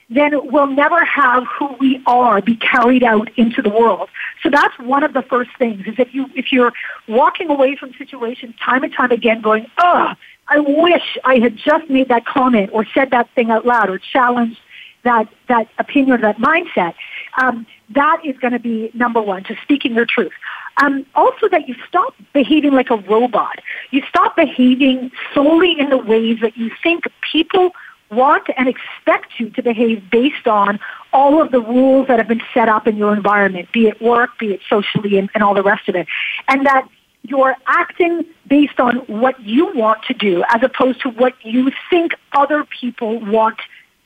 then 0.08 0.30
we'll 0.52 0.68
never 0.68 1.04
have 1.04 1.42
who 1.58 1.74
we 1.80 2.00
are 2.06 2.40
be 2.40 2.54
carried 2.56 3.02
out 3.02 3.28
into 3.36 3.60
the 3.60 3.70
world. 3.70 4.08
So 4.44 4.50
that's 4.50 4.78
one 4.78 5.02
of 5.02 5.12
the 5.12 5.22
first 5.22 5.50
things 5.58 5.84
is 5.88 5.96
if 5.98 6.14
you 6.14 6.30
if 6.36 6.52
you're 6.52 6.72
walking 7.08 7.50
away 7.50 7.74
from 7.74 7.92
situations 7.94 8.54
time 8.64 8.84
and 8.84 8.92
time 8.92 9.10
again 9.10 9.40
going, 9.40 9.66
oh, 9.78 10.12
I 10.48 10.60
wish 10.60 11.18
I 11.24 11.38
had 11.38 11.56
just 11.56 11.90
made 11.90 12.08
that 12.08 12.24
comment 12.24 12.70
or 12.72 12.86
said 12.94 13.10
that 13.10 13.28
thing 13.34 13.50
out 13.50 13.66
loud 13.66 13.90
or 13.90 13.98
challenged 13.98 14.58
that, 15.06 15.28
that 15.48 15.68
opinion 15.78 16.18
or 16.18 16.18
that 16.18 16.38
mindset. 16.38 16.94
Um, 17.40 17.66
that 17.90 18.20
is 18.24 18.36
going 18.38 18.52
to 18.52 18.58
be 18.58 18.90
number 18.92 19.22
one, 19.22 19.44
just 19.44 19.62
speaking 19.62 19.94
your 19.94 20.06
truth. 20.06 20.32
Um, 20.78 21.06
also, 21.14 21.48
that 21.48 21.68
you 21.68 21.74
stop 21.88 22.14
behaving 22.34 22.72
like 22.72 22.90
a 22.90 22.96
robot. 22.96 23.60
You 23.90 24.02
stop 24.08 24.36
behaving 24.36 25.10
solely 25.32 25.78
in 25.78 25.88
the 25.90 25.96
ways 25.96 26.40
that 26.42 26.56
you 26.56 26.70
think 26.82 27.04
people 27.32 27.70
want 28.10 28.48
and 28.56 28.68
expect 28.68 29.38
you 29.38 29.50
to 29.50 29.62
behave 29.62 30.10
based 30.10 30.46
on 30.46 30.78
all 31.12 31.40
of 31.40 31.50
the 31.50 31.60
rules 31.60 32.08
that 32.08 32.18
have 32.18 32.28
been 32.28 32.42
set 32.52 32.68
up 32.68 32.86
in 32.86 32.96
your 32.96 33.14
environment, 33.14 33.72
be 33.72 33.88
it 33.88 34.00
work, 34.02 34.30
be 34.38 34.52
it 34.52 34.60
socially, 34.68 35.18
and, 35.18 35.30
and 35.34 35.42
all 35.42 35.54
the 35.54 35.62
rest 35.62 35.88
of 35.88 35.96
it. 35.96 36.06
And 36.46 36.66
that 36.66 36.86
you're 37.28 37.56
acting 37.66 38.24
based 38.46 38.78
on 38.80 38.96
what 39.06 39.40
you 39.40 39.74
want 39.74 40.02
to 40.04 40.14
do 40.14 40.44
as 40.48 40.62
opposed 40.62 41.00
to 41.02 41.10
what 41.10 41.34
you 41.42 41.70
think 41.90 42.14
other 42.32 42.64
people 42.64 43.18
want 43.20 43.58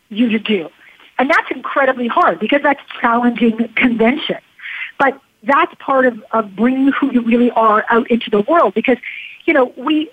you 0.08 0.28
to 0.30 0.38
do. 0.38 0.68
And 1.18 1.28
that's 1.28 1.50
incredibly 1.50 2.08
hard 2.08 2.40
because 2.40 2.62
that's 2.62 2.80
challenging 3.00 3.68
convention. 3.74 4.38
But 4.98 5.20
that's 5.42 5.74
part 5.78 6.06
of, 6.06 6.22
of 6.32 6.54
bringing 6.56 6.88
who 6.88 7.12
you 7.12 7.22
really 7.22 7.50
are 7.52 7.84
out 7.88 8.10
into 8.10 8.30
the 8.30 8.40
world 8.42 8.74
because, 8.74 8.98
you 9.44 9.52
know, 9.52 9.72
we, 9.76 10.10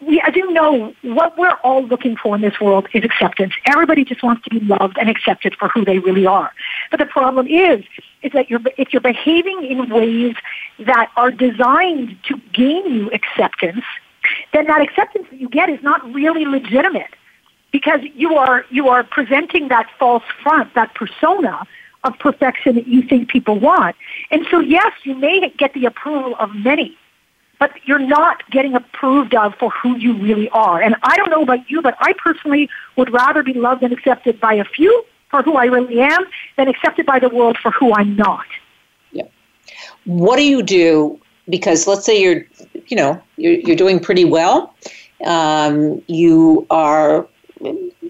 we, 0.00 0.20
as 0.20 0.34
you 0.34 0.50
know, 0.52 0.94
what 1.02 1.36
we're 1.36 1.56
all 1.62 1.84
looking 1.84 2.16
for 2.16 2.34
in 2.34 2.42
this 2.42 2.60
world 2.60 2.88
is 2.94 3.04
acceptance. 3.04 3.52
Everybody 3.66 4.04
just 4.04 4.22
wants 4.22 4.42
to 4.44 4.50
be 4.50 4.60
loved 4.60 4.96
and 4.98 5.08
accepted 5.08 5.54
for 5.56 5.68
who 5.68 5.84
they 5.84 5.98
really 5.98 6.26
are. 6.26 6.52
But 6.90 6.98
the 7.00 7.06
problem 7.06 7.46
is, 7.46 7.84
is 8.22 8.32
that 8.32 8.50
you're, 8.50 8.60
if 8.76 8.92
you're 8.92 9.00
behaving 9.00 9.64
in 9.64 9.88
ways 9.88 10.34
that 10.78 11.10
are 11.16 11.30
designed 11.30 12.16
to 12.24 12.40
gain 12.52 12.92
you 12.92 13.10
acceptance, 13.12 13.84
then 14.52 14.66
that 14.66 14.80
acceptance 14.80 15.26
that 15.30 15.40
you 15.40 15.48
get 15.48 15.68
is 15.68 15.82
not 15.82 16.02
really 16.12 16.44
legitimate 16.44 17.14
because 17.72 18.00
you 18.14 18.36
are, 18.36 18.64
you 18.70 18.88
are 18.88 19.04
presenting 19.04 19.68
that 19.68 19.88
false 19.98 20.24
front, 20.42 20.74
that 20.74 20.94
persona 20.94 21.66
of 22.04 22.18
perfection 22.18 22.74
that 22.74 22.86
you 22.86 23.02
think 23.02 23.28
people 23.28 23.58
want. 23.58 23.94
And 24.30 24.46
so 24.50 24.58
yes, 24.58 24.92
you 25.04 25.14
may 25.14 25.48
get 25.56 25.74
the 25.74 25.84
approval 25.84 26.34
of 26.38 26.54
many, 26.54 26.96
but 27.60 27.70
you're 27.84 27.98
not 27.98 28.42
getting 28.50 28.74
approved 28.74 29.34
of 29.34 29.54
for 29.56 29.70
who 29.70 29.96
you 29.96 30.14
really 30.14 30.48
are. 30.48 30.82
And 30.82 30.96
I 31.02 31.16
don't 31.16 31.30
know 31.30 31.42
about 31.42 31.70
you, 31.70 31.82
but 31.82 31.94
I 32.00 32.14
personally 32.14 32.68
would 32.96 33.12
rather 33.12 33.42
be 33.42 33.52
loved 33.52 33.82
and 33.82 33.92
accepted 33.92 34.40
by 34.40 34.54
a 34.54 34.64
few 34.64 35.04
for 35.30 35.42
who 35.42 35.54
I 35.54 35.66
really 35.66 36.00
am 36.00 36.24
than 36.56 36.68
accepted 36.68 37.06
by 37.06 37.20
the 37.20 37.28
world 37.28 37.58
for 37.58 37.70
who 37.70 37.92
I'm 37.94 38.16
not. 38.16 38.46
Yeah. 39.12 39.28
What 40.06 40.36
do 40.36 40.42
you 40.42 40.62
do? 40.62 41.20
Because 41.48 41.86
let's 41.86 42.04
say 42.04 42.20
you're, 42.20 42.46
you 42.86 42.96
know, 42.96 43.22
you're, 43.36 43.54
you're 43.54 43.76
doing 43.76 44.00
pretty 44.00 44.24
well. 44.24 44.74
Um, 45.24 46.02
you 46.06 46.66
are 46.70 47.28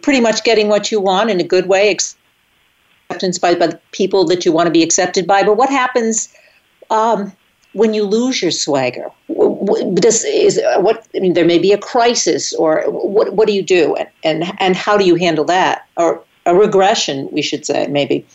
pretty 0.03 0.21
much 0.21 0.45
getting 0.45 0.69
what 0.69 0.93
you 0.93 1.01
want 1.01 1.29
in 1.29 1.41
a 1.41 1.45
good 1.45 1.67
way, 1.67 1.91
acceptance 1.91 3.37
by, 3.37 3.57
by 3.57 3.67
the 3.67 3.81
people 3.91 4.25
that 4.27 4.45
you 4.45 4.53
want 4.53 4.69
to 4.69 4.71
be 4.71 4.85
accepted 4.85 5.27
by. 5.27 5.43
But 5.43 5.57
what 5.57 5.71
happens 5.71 6.33
um, 6.91 7.33
when 7.73 7.95
you 7.95 8.05
lose 8.05 8.43
your 8.43 8.51
swagger? 8.51 9.11
This 9.29 10.25
is 10.25 10.61
what 10.79 11.07
I 11.15 11.21
mean. 11.21 11.35
There 11.35 11.45
may 11.45 11.59
be 11.59 11.73
a 11.73 11.79
crisis, 11.79 12.53
or 12.55 12.83
what? 12.89 13.35
What 13.35 13.47
do 13.47 13.55
you 13.55 13.63
do, 13.63 13.95
and 13.97 14.09
and, 14.25 14.53
and 14.59 14.77
how 14.77 14.97
do 14.97 15.05
you 15.05 15.15
handle 15.15 15.45
that, 15.45 15.87
or 15.97 16.23
a 16.47 16.55
regression, 16.55 17.29
we 17.31 17.43
should 17.43 17.65
say, 17.65 17.87
maybe? 17.87 18.27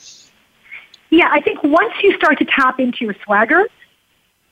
Yeah, 1.10 1.30
I 1.32 1.42
think 1.42 1.64
once 1.64 1.94
you 2.02 2.16
start 2.18 2.38
to 2.40 2.46
tap 2.46 2.80
into 2.80 3.06
your 3.06 3.16
swagger, 3.24 3.68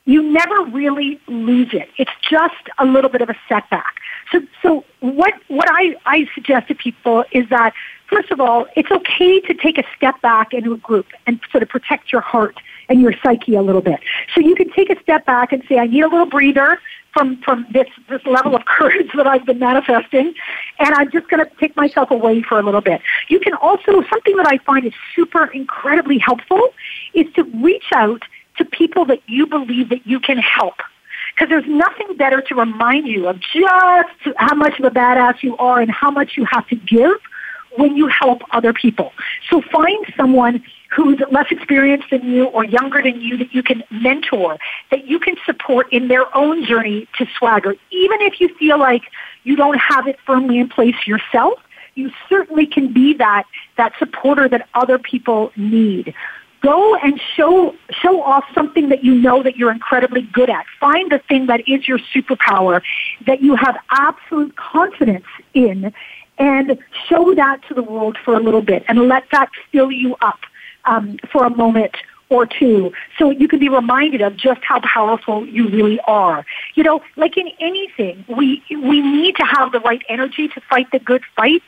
you 0.05 0.21
never 0.21 0.63
really 0.65 1.19
lose 1.27 1.73
it. 1.73 1.89
It's 1.97 2.11
just 2.29 2.69
a 2.77 2.85
little 2.85 3.09
bit 3.09 3.21
of 3.21 3.29
a 3.29 3.35
setback. 3.47 3.95
So, 4.31 4.41
so 4.61 4.85
what 5.01 5.33
what 5.47 5.67
I, 5.69 5.95
I 6.05 6.27
suggest 6.33 6.67
to 6.69 6.75
people 6.75 7.25
is 7.31 7.47
that 7.49 7.73
first 8.07 8.31
of 8.31 8.39
all, 8.39 8.67
it's 8.75 8.91
okay 8.91 9.39
to 9.41 9.53
take 9.53 9.77
a 9.77 9.83
step 9.95 10.21
back 10.21 10.53
into 10.53 10.73
a 10.73 10.77
group 10.77 11.07
and 11.27 11.39
sort 11.51 11.63
of 11.63 11.69
protect 11.69 12.11
your 12.11 12.21
heart 12.21 12.55
and 12.89 13.01
your 13.01 13.13
psyche 13.23 13.55
a 13.55 13.61
little 13.61 13.81
bit. 13.81 13.99
So 14.33 14.41
you 14.41 14.55
can 14.55 14.71
take 14.71 14.89
a 14.89 15.01
step 15.01 15.25
back 15.25 15.51
and 15.51 15.63
say, 15.67 15.77
I 15.79 15.87
need 15.87 16.01
a 16.01 16.07
little 16.07 16.25
breather 16.25 16.79
from, 17.13 17.37
from 17.41 17.65
this, 17.71 17.87
this 18.09 18.25
level 18.25 18.55
of 18.55 18.65
courage 18.77 19.09
that 19.15 19.27
I've 19.27 19.45
been 19.45 19.59
manifesting, 19.59 20.33
and 20.79 20.93
I'm 20.95 21.11
just 21.11 21.29
going 21.29 21.45
to 21.45 21.51
take 21.57 21.75
myself 21.75 22.11
away 22.11 22.41
for 22.41 22.59
a 22.59 22.63
little 22.63 22.81
bit. 22.81 23.01
You 23.29 23.39
can 23.39 23.53
also, 23.55 24.03
something 24.09 24.35
that 24.35 24.47
I 24.47 24.57
find 24.59 24.85
is 24.85 24.93
super 25.15 25.45
incredibly 25.45 26.17
helpful 26.17 26.69
is 27.13 27.31
to 27.35 27.43
reach 27.43 27.85
out 27.93 28.23
to 28.57 28.65
people 28.65 29.05
that 29.05 29.21
you 29.27 29.47
believe 29.47 29.89
that 29.89 30.05
you 30.05 30.19
can 30.19 30.37
help. 30.37 30.75
Because 31.43 31.65
there's 31.65 31.77
nothing 31.77 32.15
better 32.15 32.39
to 32.39 32.55
remind 32.55 33.05
you 33.05 33.27
of 33.27 33.37
just 33.41 34.37
how 34.37 34.55
much 34.55 34.79
of 34.79 34.85
a 34.85 34.89
badass 34.89 35.43
you 35.43 35.57
are 35.57 35.81
and 35.81 35.91
how 35.91 36.09
much 36.09 36.37
you 36.37 36.45
have 36.45 36.65
to 36.69 36.77
give 36.77 37.17
when 37.75 37.97
you 37.97 38.07
help 38.07 38.43
other 38.51 38.71
people. 38.71 39.11
So 39.49 39.61
find 39.61 40.05
someone 40.15 40.63
who's 40.95 41.19
less 41.31 41.47
experienced 41.51 42.11
than 42.11 42.23
you 42.31 42.45
or 42.45 42.63
younger 42.63 43.01
than 43.01 43.19
you 43.19 43.35
that 43.35 43.53
you 43.53 43.61
can 43.61 43.83
mentor, 43.91 44.57
that 44.89 45.05
you 45.05 45.19
can 45.19 45.35
support 45.45 45.91
in 45.91 46.07
their 46.07 46.33
own 46.33 46.65
journey 46.65 47.09
to 47.17 47.27
swagger. 47.37 47.75
Even 47.91 48.21
if 48.21 48.39
you 48.39 48.47
feel 48.55 48.79
like 48.79 49.01
you 49.43 49.57
don't 49.57 49.79
have 49.79 50.07
it 50.07 50.17
firmly 50.25 50.59
in 50.59 50.69
place 50.69 50.95
yourself, 51.05 51.59
you 51.95 52.09
certainly 52.29 52.65
can 52.65 52.93
be 52.93 53.15
that, 53.15 53.43
that 53.75 53.91
supporter 53.99 54.47
that 54.47 54.69
other 54.75 54.97
people 54.97 55.51
need. 55.57 56.13
Go 56.61 56.95
and 56.95 57.19
show, 57.35 57.75
show 58.03 58.21
off 58.21 58.43
something 58.53 58.89
that 58.89 59.03
you 59.03 59.15
know 59.15 59.41
that 59.43 59.55
you're 59.55 59.71
incredibly 59.71 60.21
good 60.21 60.49
at. 60.49 60.65
Find 60.79 61.11
the 61.11 61.19
thing 61.19 61.47
that 61.47 61.67
is 61.67 61.87
your 61.87 61.99
superpower 62.13 62.81
that 63.25 63.41
you 63.41 63.55
have 63.55 63.77
absolute 63.89 64.55
confidence 64.55 65.25
in 65.53 65.93
and 66.37 66.77
show 67.07 67.33
that 67.35 67.61
to 67.67 67.73
the 67.73 67.83
world 67.83 68.17
for 68.23 68.35
a 68.35 68.39
little 68.39 68.61
bit 68.61 68.83
and 68.87 69.07
let 69.07 69.23
that 69.31 69.49
fill 69.71 69.91
you 69.91 70.15
up 70.21 70.39
um, 70.85 71.17
for 71.31 71.45
a 71.45 71.49
moment 71.49 71.95
or 72.29 72.45
two 72.47 72.91
so 73.19 73.29
you 73.29 73.47
can 73.47 73.59
be 73.59 73.69
reminded 73.69 74.21
of 74.21 74.35
just 74.35 74.61
how 74.63 74.79
powerful 74.81 75.45
you 75.45 75.69
really 75.69 75.99
are. 76.07 76.45
You 76.73 76.83
know, 76.83 77.01
like 77.15 77.37
in 77.37 77.49
anything, 77.59 78.25
we, 78.27 78.63
we 78.69 79.01
need 79.01 79.35
to 79.35 79.43
have 79.43 79.71
the 79.71 79.79
right 79.81 80.01
energy 80.09 80.47
to 80.49 80.61
fight 80.61 80.87
the 80.91 80.99
good 80.99 81.21
fight. 81.35 81.61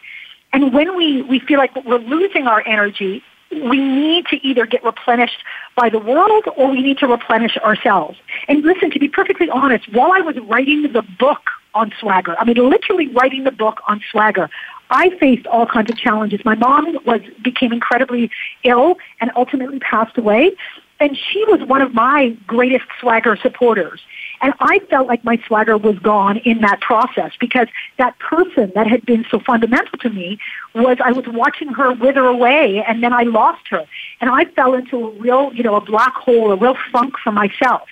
And 0.51 0.73
when 0.73 0.95
we, 0.95 1.21
we 1.21 1.39
feel 1.39 1.59
like 1.59 1.75
we're 1.85 1.99
losing 1.99 2.47
our 2.47 2.63
energy, 2.65 3.23
we 3.51 3.77
need 3.77 4.25
to 4.27 4.45
either 4.45 4.65
get 4.65 4.83
replenished 4.83 5.43
by 5.75 5.89
the 5.89 5.99
world 5.99 6.45
or 6.57 6.69
we 6.69 6.81
need 6.81 6.97
to 6.99 7.07
replenish 7.07 7.57
ourselves. 7.57 8.17
And 8.47 8.63
listen, 8.63 8.91
to 8.91 8.99
be 8.99 9.07
perfectly 9.07 9.49
honest, 9.49 9.91
while 9.93 10.11
I 10.11 10.19
was 10.19 10.37
writing 10.39 10.91
the 10.91 11.03
book 11.19 11.41
on 11.75 11.91
swagger. 11.99 12.35
I 12.39 12.45
mean, 12.45 12.57
literally 12.57 13.07
writing 13.09 13.43
the 13.43 13.51
book 13.51 13.81
on 13.87 14.01
swagger. 14.09 14.49
I 14.89 15.09
faced 15.19 15.45
all 15.47 15.65
kinds 15.65 15.91
of 15.91 15.97
challenges. 15.97 16.43
My 16.45 16.55
mom 16.55 16.97
was 17.05 17.21
became 17.43 17.73
incredibly 17.73 18.31
ill 18.63 18.97
and 19.19 19.31
ultimately 19.35 19.79
passed 19.79 20.17
away, 20.17 20.53
and 20.99 21.17
she 21.17 21.43
was 21.45 21.61
one 21.67 21.81
of 21.81 21.93
my 21.93 22.29
greatest 22.47 22.85
swagger 22.99 23.35
supporters. 23.35 24.01
And 24.41 24.53
I 24.59 24.79
felt 24.89 25.07
like 25.07 25.23
my 25.23 25.37
swagger 25.47 25.77
was 25.77 25.97
gone 25.99 26.37
in 26.37 26.59
that 26.61 26.81
process 26.81 27.31
because 27.39 27.67
that 27.97 28.17
person 28.19 28.71
that 28.75 28.87
had 28.87 29.05
been 29.05 29.25
so 29.29 29.39
fundamental 29.39 29.97
to 29.99 30.09
me 30.09 30.39
was 30.73 30.97
I 31.03 31.11
was 31.11 31.25
watching 31.27 31.69
her 31.69 31.93
wither 31.93 32.25
away 32.25 32.83
and 32.87 33.01
then 33.01 33.13
I 33.13 33.23
lost 33.23 33.67
her. 33.69 33.85
And 34.21 34.29
I 34.29 34.45
fell 34.45 34.73
into 34.73 35.07
a 35.07 35.09
real, 35.11 35.53
you 35.53 35.63
know, 35.63 35.75
a 35.75 35.81
black 35.81 36.13
hole, 36.13 36.51
a 36.51 36.55
real 36.55 36.77
funk 36.91 37.15
for 37.23 37.31
myself. 37.31 37.87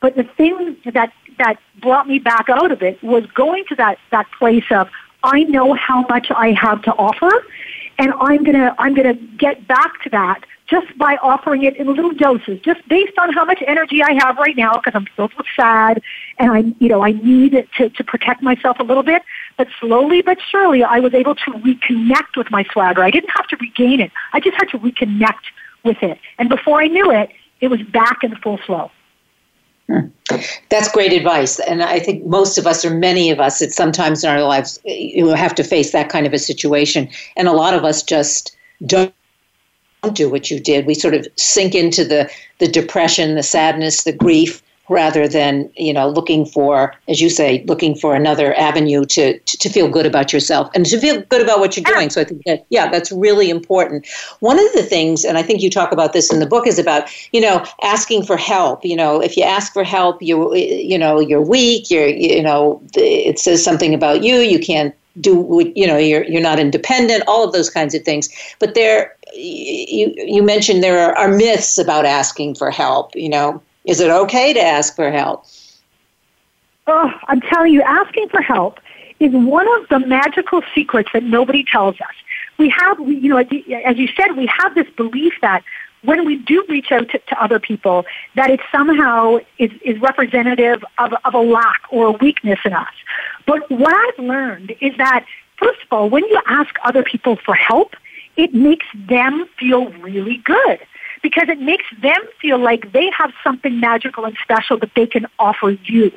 But 0.00 0.16
the 0.16 0.24
thing 0.24 0.76
that 0.92 1.12
that 1.38 1.58
brought 1.80 2.06
me 2.06 2.18
back 2.18 2.48
out 2.48 2.70
of 2.70 2.82
it 2.82 3.02
was 3.02 3.24
going 3.26 3.64
to 3.68 3.76
that, 3.76 3.98
that 4.10 4.26
place 4.38 4.64
of, 4.70 4.88
I 5.22 5.44
know 5.44 5.74
how 5.74 6.02
much 6.08 6.30
I 6.30 6.52
have 6.52 6.82
to 6.82 6.92
offer, 6.92 7.30
and 7.98 8.12
I'm 8.20 8.44
gonna, 8.44 8.74
I'm 8.78 8.94
gonna 8.94 9.14
get 9.14 9.66
back 9.66 10.02
to 10.02 10.10
that 10.10 10.44
just 10.66 10.96
by 10.96 11.16
offering 11.16 11.62
it 11.64 11.76
in 11.76 11.86
little 11.86 12.12
doses, 12.12 12.60
just 12.60 12.86
based 12.88 13.18
on 13.18 13.32
how 13.32 13.44
much 13.44 13.62
energy 13.66 14.02
I 14.02 14.12
have 14.14 14.38
right 14.38 14.56
now, 14.56 14.72
because 14.74 14.94
I'm 14.94 15.06
filled 15.16 15.34
with 15.34 15.46
sad, 15.54 16.02
and 16.38 16.52
I, 16.52 16.58
you 16.78 16.88
know, 16.88 17.02
I 17.02 17.12
need 17.12 17.66
to, 17.76 17.90
to 17.90 18.04
protect 18.04 18.42
myself 18.42 18.78
a 18.80 18.82
little 18.82 19.02
bit. 19.02 19.22
But 19.56 19.68
slowly 19.80 20.22
but 20.22 20.38
surely, 20.40 20.82
I 20.82 21.00
was 21.00 21.14
able 21.14 21.34
to 21.34 21.50
reconnect 21.52 22.36
with 22.36 22.50
my 22.50 22.64
swagger. 22.72 23.02
I 23.02 23.10
didn't 23.10 23.30
have 23.30 23.46
to 23.48 23.56
regain 23.56 24.00
it. 24.00 24.12
I 24.32 24.40
just 24.40 24.56
had 24.56 24.68
to 24.70 24.78
reconnect 24.78 25.44
with 25.84 26.02
it. 26.02 26.18
And 26.38 26.48
before 26.48 26.80
I 26.80 26.86
knew 26.86 27.10
it, 27.10 27.30
it 27.60 27.68
was 27.68 27.82
back 27.82 28.22
in 28.22 28.34
full 28.36 28.58
flow. 28.58 28.90
Hmm. 29.88 30.06
That's 30.68 30.90
great 30.90 31.12
advice. 31.12 31.58
And 31.60 31.82
I 31.82 31.98
think 31.98 32.24
most 32.24 32.56
of 32.56 32.66
us, 32.66 32.84
or 32.84 32.90
many 32.90 33.30
of 33.30 33.40
us, 33.40 33.60
at 33.60 33.72
sometimes 33.72 34.24
in 34.24 34.30
our 34.30 34.42
lives, 34.42 34.80
you 34.84 35.28
have 35.28 35.54
to 35.56 35.64
face 35.64 35.92
that 35.92 36.08
kind 36.08 36.26
of 36.26 36.32
a 36.32 36.38
situation. 36.38 37.08
And 37.36 37.48
a 37.48 37.52
lot 37.52 37.74
of 37.74 37.84
us 37.84 38.02
just 38.02 38.56
don't 38.86 39.12
do 40.10 40.28
what 40.28 40.50
you 40.50 40.58
did. 40.58 40.86
We 40.86 40.94
sort 40.94 41.14
of 41.14 41.26
sink 41.36 41.74
into 41.74 42.04
the, 42.04 42.30
the 42.58 42.68
depression, 42.68 43.34
the 43.34 43.42
sadness, 43.42 44.04
the 44.04 44.12
grief, 44.12 44.62
rather 44.88 45.28
than 45.28 45.70
you 45.76 45.92
know 45.92 46.08
looking 46.08 46.44
for 46.44 46.92
as 47.08 47.20
you 47.20 47.30
say 47.30 47.64
looking 47.66 47.94
for 47.94 48.16
another 48.16 48.52
avenue 48.58 49.04
to, 49.04 49.38
to, 49.38 49.56
to 49.58 49.68
feel 49.68 49.88
good 49.88 50.04
about 50.04 50.32
yourself 50.32 50.68
and 50.74 50.84
to 50.84 50.98
feel 50.98 51.22
good 51.22 51.40
about 51.40 51.60
what 51.60 51.76
you're 51.76 51.84
doing. 51.84 52.10
So 52.10 52.20
i 52.20 52.24
think 52.24 52.42
that 52.46 52.66
yeah 52.68 52.90
that's 52.90 53.12
really 53.12 53.48
important. 53.48 54.06
One 54.40 54.58
of 54.58 54.70
the 54.74 54.82
things 54.82 55.24
and 55.24 55.38
i 55.38 55.42
think 55.42 55.62
you 55.62 55.70
talk 55.70 55.92
about 55.92 56.12
this 56.12 56.32
in 56.32 56.40
the 56.40 56.46
book 56.46 56.66
is 56.66 56.80
about 56.80 57.08
you 57.32 57.40
know 57.40 57.64
asking 57.82 58.24
for 58.24 58.36
help. 58.36 58.84
You 58.84 58.96
know 58.96 59.22
if 59.22 59.36
you 59.36 59.44
ask 59.44 59.72
for 59.72 59.84
help 59.84 60.20
you 60.20 60.54
you 60.54 60.98
know 60.98 61.20
you're 61.20 61.40
weak 61.40 61.88
you're 61.88 62.08
you 62.08 62.42
know 62.42 62.82
it 62.94 63.38
says 63.38 63.64
something 63.64 63.94
about 63.94 64.24
you 64.24 64.38
you 64.38 64.58
can't 64.58 64.94
do 65.20 65.72
you 65.76 65.86
know 65.86 65.96
you're 65.96 66.24
you're 66.24 66.42
not 66.42 66.58
independent 66.58 67.22
all 67.26 67.44
of 67.44 67.52
those 67.52 67.70
kinds 67.70 67.94
of 67.94 68.02
things. 68.02 68.28
But 68.58 68.74
there 68.74 69.14
you 69.34 70.14
you 70.16 70.42
mentioned 70.42 70.82
there 70.82 71.10
are, 71.10 71.16
are 71.16 71.28
myths 71.28 71.78
about 71.78 72.04
asking 72.04 72.54
for 72.54 72.70
help. 72.70 73.14
You 73.14 73.28
know, 73.28 73.62
is 73.84 74.00
it 74.00 74.10
okay 74.10 74.52
to 74.52 74.60
ask 74.60 74.94
for 74.94 75.10
help? 75.10 75.46
Oh, 76.86 77.12
I'm 77.28 77.40
telling 77.40 77.72
you, 77.72 77.82
asking 77.82 78.28
for 78.28 78.42
help 78.42 78.80
is 79.20 79.32
one 79.32 79.66
of 79.80 79.88
the 79.88 80.00
magical 80.00 80.62
secrets 80.74 81.10
that 81.12 81.22
nobody 81.22 81.64
tells 81.64 81.94
us. 82.00 82.14
We 82.58 82.68
have, 82.70 82.98
you 82.98 83.28
know, 83.28 83.38
as 83.38 83.98
you 83.98 84.08
said, 84.16 84.36
we 84.36 84.46
have 84.46 84.74
this 84.74 84.88
belief 84.96 85.34
that 85.42 85.62
when 86.02 86.26
we 86.26 86.36
do 86.36 86.64
reach 86.68 86.90
out 86.90 87.08
to, 87.10 87.18
to 87.18 87.42
other 87.42 87.60
people, 87.60 88.04
that 88.34 88.50
it 88.50 88.60
somehow 88.72 89.38
is, 89.58 89.70
is 89.84 90.00
representative 90.00 90.84
of, 90.98 91.14
of 91.24 91.34
a 91.34 91.38
lack 91.38 91.82
or 91.90 92.06
a 92.06 92.12
weakness 92.12 92.58
in 92.64 92.72
us. 92.72 92.92
But 93.46 93.70
what 93.70 93.94
I've 93.94 94.24
learned 94.24 94.74
is 94.80 94.96
that, 94.96 95.24
first 95.56 95.80
of 95.82 95.92
all, 95.92 96.10
when 96.10 96.24
you 96.24 96.40
ask 96.46 96.74
other 96.84 97.04
people 97.04 97.36
for 97.36 97.54
help, 97.54 97.94
it 98.36 98.54
makes 98.54 98.86
them 98.94 99.46
feel 99.58 99.90
really 99.92 100.38
good 100.38 100.80
because 101.22 101.48
it 101.48 101.60
makes 101.60 101.84
them 102.00 102.20
feel 102.40 102.58
like 102.58 102.92
they 102.92 103.10
have 103.16 103.32
something 103.44 103.78
magical 103.78 104.24
and 104.24 104.36
special 104.42 104.78
that 104.78 104.90
they 104.96 105.06
can 105.06 105.26
offer 105.38 105.70
you. 105.84 106.10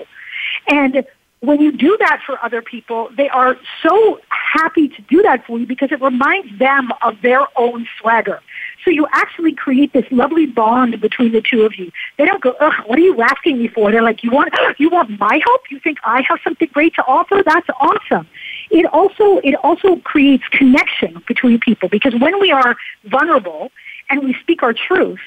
And 0.68 1.06
when 1.42 1.62
you 1.62 1.72
do 1.72 1.96
that 2.00 2.22
for 2.26 2.44
other 2.44 2.62
people, 2.62 3.10
they 3.16 3.30
are 3.30 3.58
so 3.84 4.20
happy 4.30 4.88
to 4.88 5.02
do 5.04 5.22
that 5.22 5.46
for 5.46 5.60
you 5.60 5.68
because 5.68 5.92
it 5.92 6.02
reminds 6.02 6.58
them 6.58 6.92
of 7.04 7.22
their 7.22 7.46
own 7.56 7.88
swagger. 8.00 8.42
So 8.84 8.92
you 8.92 9.08
actually 9.12 9.54
create 9.54 9.94
this 9.94 10.06
lovely 10.12 10.46
bond 10.46 11.00
between 11.02 11.32
the 11.32 11.42
two 11.42 11.64
of 11.64 11.78
you. 11.78 11.92
They 12.18 12.26
don't 12.26 12.42
go, 12.42 12.56
ugh, 12.60 12.74
what 12.86 12.98
are 12.98 13.02
you 13.02 13.22
asking 13.22 13.60
me 13.60 13.68
for? 13.68 13.92
They're 13.92 14.04
like, 14.04 14.24
you 14.24 14.32
want, 14.32 14.54
you 14.78 14.90
want 14.90 15.20
my 15.20 15.42
help? 15.46 15.62
You 15.70 15.80
think 15.80 16.00
I 16.04 16.24
have 16.28 16.40
something 16.44 16.70
great 16.74 16.96
to 16.96 17.06
offer? 17.06 17.44
That's 17.46 17.68
awesome. 17.80 18.28
It 18.76 18.86
also, 18.88 19.38
it 19.38 19.56
also 19.64 19.96
creates 19.98 20.44
connection 20.50 21.24
between 21.30 21.62
people 21.62 21.88
because 21.88 22.14
when 22.16 22.42
we 22.42 22.52
are 22.52 22.76
vulnerable 23.06 23.72
and 24.10 24.22
we 24.22 24.34
speak 24.42 24.64
our 24.64 24.74
truth, 24.74 25.22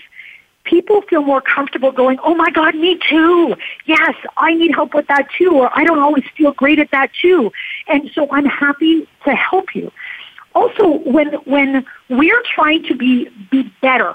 people 0.64 1.00
feel 1.08 1.22
more 1.22 1.40
comfortable 1.40 1.90
going, 1.90 2.18
oh 2.22 2.34
my 2.34 2.50
God, 2.50 2.74
me 2.74 3.00
too. 3.08 3.56
Yes, 3.86 4.14
I 4.36 4.52
need 4.52 4.74
help 4.74 4.92
with 4.92 5.06
that 5.06 5.28
too, 5.38 5.52
or 5.52 5.70
I 5.72 5.82
don't 5.84 5.98
always 5.98 6.24
feel 6.36 6.52
great 6.52 6.78
at 6.78 6.90
that 6.90 7.10
too. 7.22 7.50
And 7.86 8.10
so 8.14 8.28
I'm 8.30 8.44
happy 8.44 9.08
to 9.24 9.30
help 9.30 9.74
you. 9.74 9.90
Also, 10.54 10.98
when, 10.98 11.32
when 11.46 11.86
we're 12.10 12.42
trying 12.54 12.82
to 12.82 12.94
be, 12.94 13.30
be 13.50 13.72
better 13.80 14.14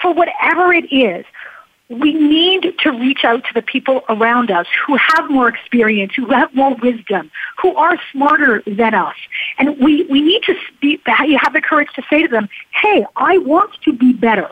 for 0.00 0.14
whatever 0.14 0.72
it 0.72 0.84
is, 0.92 1.24
we 1.88 2.12
need 2.12 2.74
to 2.80 2.90
reach 2.90 3.24
out 3.24 3.44
to 3.44 3.54
the 3.54 3.62
people 3.62 4.02
around 4.08 4.50
us 4.50 4.66
who 4.86 4.96
have 4.96 5.30
more 5.30 5.48
experience, 5.48 6.12
who 6.14 6.26
have 6.26 6.54
more 6.54 6.74
wisdom, 6.76 7.30
who 7.60 7.74
are 7.76 7.98
smarter 8.12 8.62
than 8.66 8.94
us. 8.94 9.16
And 9.58 9.78
we, 9.78 10.04
we 10.04 10.20
need 10.20 10.42
to 10.44 10.54
be, 10.80 11.00
have 11.06 11.52
the 11.54 11.62
courage 11.62 11.88
to 11.94 12.02
say 12.10 12.22
to 12.22 12.28
them, 12.28 12.48
hey, 12.72 13.06
I 13.16 13.38
want 13.38 13.70
to 13.84 13.92
be 13.92 14.12
better 14.12 14.50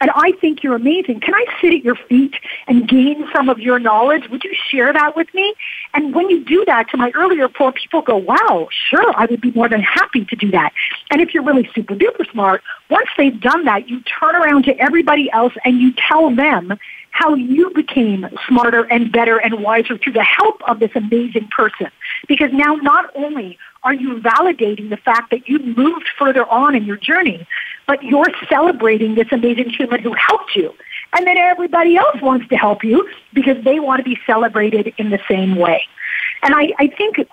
and 0.00 0.10
I 0.14 0.32
think 0.40 0.62
you're 0.62 0.74
amazing. 0.74 1.20
Can 1.20 1.34
I 1.34 1.44
sit 1.60 1.72
at 1.72 1.82
your 1.82 1.94
feet 1.94 2.34
and 2.66 2.86
gain 2.86 3.26
some 3.34 3.48
of 3.48 3.58
your 3.58 3.78
knowledge? 3.78 4.28
Would 4.30 4.44
you 4.44 4.54
share 4.68 4.92
that 4.92 5.16
with 5.16 5.32
me? 5.32 5.54
And 5.94 6.14
when 6.14 6.28
you 6.28 6.44
do 6.44 6.64
that, 6.66 6.90
to 6.90 6.96
my 6.96 7.10
earlier 7.14 7.48
point, 7.48 7.76
people 7.76 8.02
go, 8.02 8.16
wow, 8.16 8.68
sure, 8.70 9.12
I 9.16 9.26
would 9.26 9.40
be 9.40 9.52
more 9.52 9.68
than 9.68 9.80
happy 9.80 10.24
to 10.26 10.36
do 10.36 10.50
that. 10.50 10.72
And 11.10 11.20
if 11.20 11.32
you're 11.32 11.42
really 11.42 11.68
super 11.74 11.94
duper 11.94 12.30
smart, 12.30 12.62
once 12.90 13.08
they've 13.16 13.40
done 13.40 13.64
that, 13.64 13.88
you 13.88 14.02
turn 14.02 14.36
around 14.36 14.64
to 14.64 14.78
everybody 14.78 15.30
else 15.32 15.54
and 15.64 15.80
you 15.80 15.92
tell 15.96 16.34
them 16.34 16.74
how 17.16 17.34
you 17.34 17.70
became 17.70 18.28
smarter 18.46 18.82
and 18.84 19.10
better 19.10 19.38
and 19.38 19.62
wiser 19.62 19.96
through 19.96 20.12
the 20.12 20.22
help 20.22 20.60
of 20.68 20.80
this 20.80 20.90
amazing 20.94 21.48
person. 21.48 21.86
Because 22.28 22.50
now 22.52 22.74
not 22.74 23.10
only 23.14 23.58
are 23.86 23.94
you 23.94 24.16
validating 24.16 24.90
the 24.90 24.96
fact 24.96 25.30
that 25.30 25.48
you 25.48 25.60
moved 25.60 26.08
further 26.18 26.44
on 26.46 26.74
in 26.74 26.84
your 26.84 26.96
journey, 26.96 27.46
but 27.86 28.02
you're 28.02 28.32
celebrating 28.48 29.14
this 29.14 29.28
amazing 29.30 29.70
human 29.70 30.00
who 30.00 30.12
helped 30.12 30.56
you. 30.56 30.74
And 31.12 31.24
then 31.24 31.36
everybody 31.36 31.96
else 31.96 32.20
wants 32.20 32.48
to 32.48 32.56
help 32.56 32.82
you 32.82 33.08
because 33.32 33.62
they 33.62 33.78
want 33.78 34.00
to 34.00 34.04
be 34.04 34.18
celebrated 34.26 34.92
in 34.98 35.10
the 35.10 35.20
same 35.28 35.54
way. 35.54 35.86
And 36.42 36.52
I, 36.52 36.72
I 36.80 36.88
think 36.88 37.28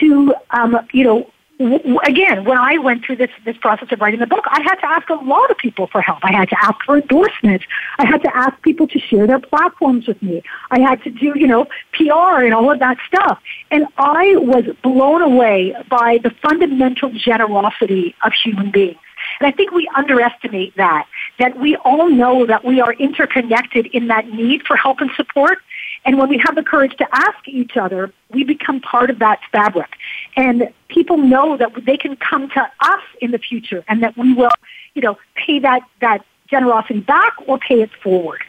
to, 0.00 0.34
um, 0.50 0.78
you 0.92 1.04
know, 1.04 1.30
again, 1.60 2.44
when 2.44 2.56
I 2.56 2.78
went 2.78 3.04
through 3.04 3.16
this, 3.16 3.30
this 3.44 3.56
process 3.56 3.88
of 3.90 4.00
writing 4.00 4.20
the 4.20 4.26
book, 4.26 4.44
I 4.46 4.62
had 4.62 4.76
to 4.76 4.86
ask 4.86 5.08
a 5.10 5.14
lot 5.14 5.50
of 5.50 5.58
people 5.58 5.88
for 5.88 6.00
help. 6.00 6.20
I 6.22 6.32
had 6.32 6.48
to 6.50 6.56
ask 6.64 6.76
for 6.84 6.98
endorsements. 6.98 7.64
I 7.98 8.06
had 8.06 8.22
to 8.22 8.36
ask 8.36 8.60
people 8.62 8.86
to 8.88 8.98
share 9.00 9.26
their 9.26 9.40
platforms 9.40 10.06
with 10.06 10.22
me. 10.22 10.42
I 10.70 10.80
had 10.80 11.02
to 11.02 11.10
do, 11.10 11.32
you 11.36 11.48
know, 11.48 11.66
PR 11.92 12.44
and 12.44 12.54
all 12.54 12.70
of 12.70 12.78
that 12.78 12.98
stuff. 13.06 13.40
And 13.70 13.86
I 13.96 14.36
was 14.36 14.64
blown 14.82 15.22
away 15.22 15.74
by 15.88 16.18
the 16.22 16.30
fundamental 16.42 17.10
generosity 17.10 18.14
of 18.22 18.32
human 18.32 18.70
beings. 18.70 18.98
And 19.40 19.46
I 19.46 19.50
think 19.50 19.72
we 19.72 19.88
underestimate 19.96 20.76
that, 20.76 21.06
that 21.38 21.58
we 21.58 21.76
all 21.76 22.08
know 22.08 22.46
that 22.46 22.64
we 22.64 22.80
are 22.80 22.92
interconnected 22.94 23.86
in 23.86 24.08
that 24.08 24.28
need 24.28 24.62
for 24.62 24.76
help 24.76 25.00
and 25.00 25.10
support. 25.16 25.58
And 26.04 26.18
when 26.18 26.28
we 26.28 26.38
have 26.38 26.54
the 26.54 26.62
courage 26.62 26.96
to 26.96 27.06
ask 27.12 27.46
each 27.46 27.76
other, 27.76 28.12
we 28.30 28.44
become 28.44 28.80
part 28.80 29.10
of 29.10 29.18
that 29.18 29.40
fabric. 29.52 29.96
And 30.36 30.72
people 30.88 31.18
know 31.18 31.56
that 31.56 31.72
they 31.84 31.96
can 31.96 32.16
come 32.16 32.48
to 32.50 32.70
us 32.80 33.02
in 33.20 33.30
the 33.30 33.38
future 33.38 33.84
and 33.88 34.02
that 34.02 34.16
we 34.16 34.32
will, 34.32 34.50
you 34.94 35.02
know, 35.02 35.18
pay 35.34 35.58
that, 35.60 35.82
that 36.00 36.24
generosity 36.48 37.00
back 37.00 37.34
or 37.46 37.58
pay 37.58 37.82
it 37.82 37.90
forward. 38.02 38.42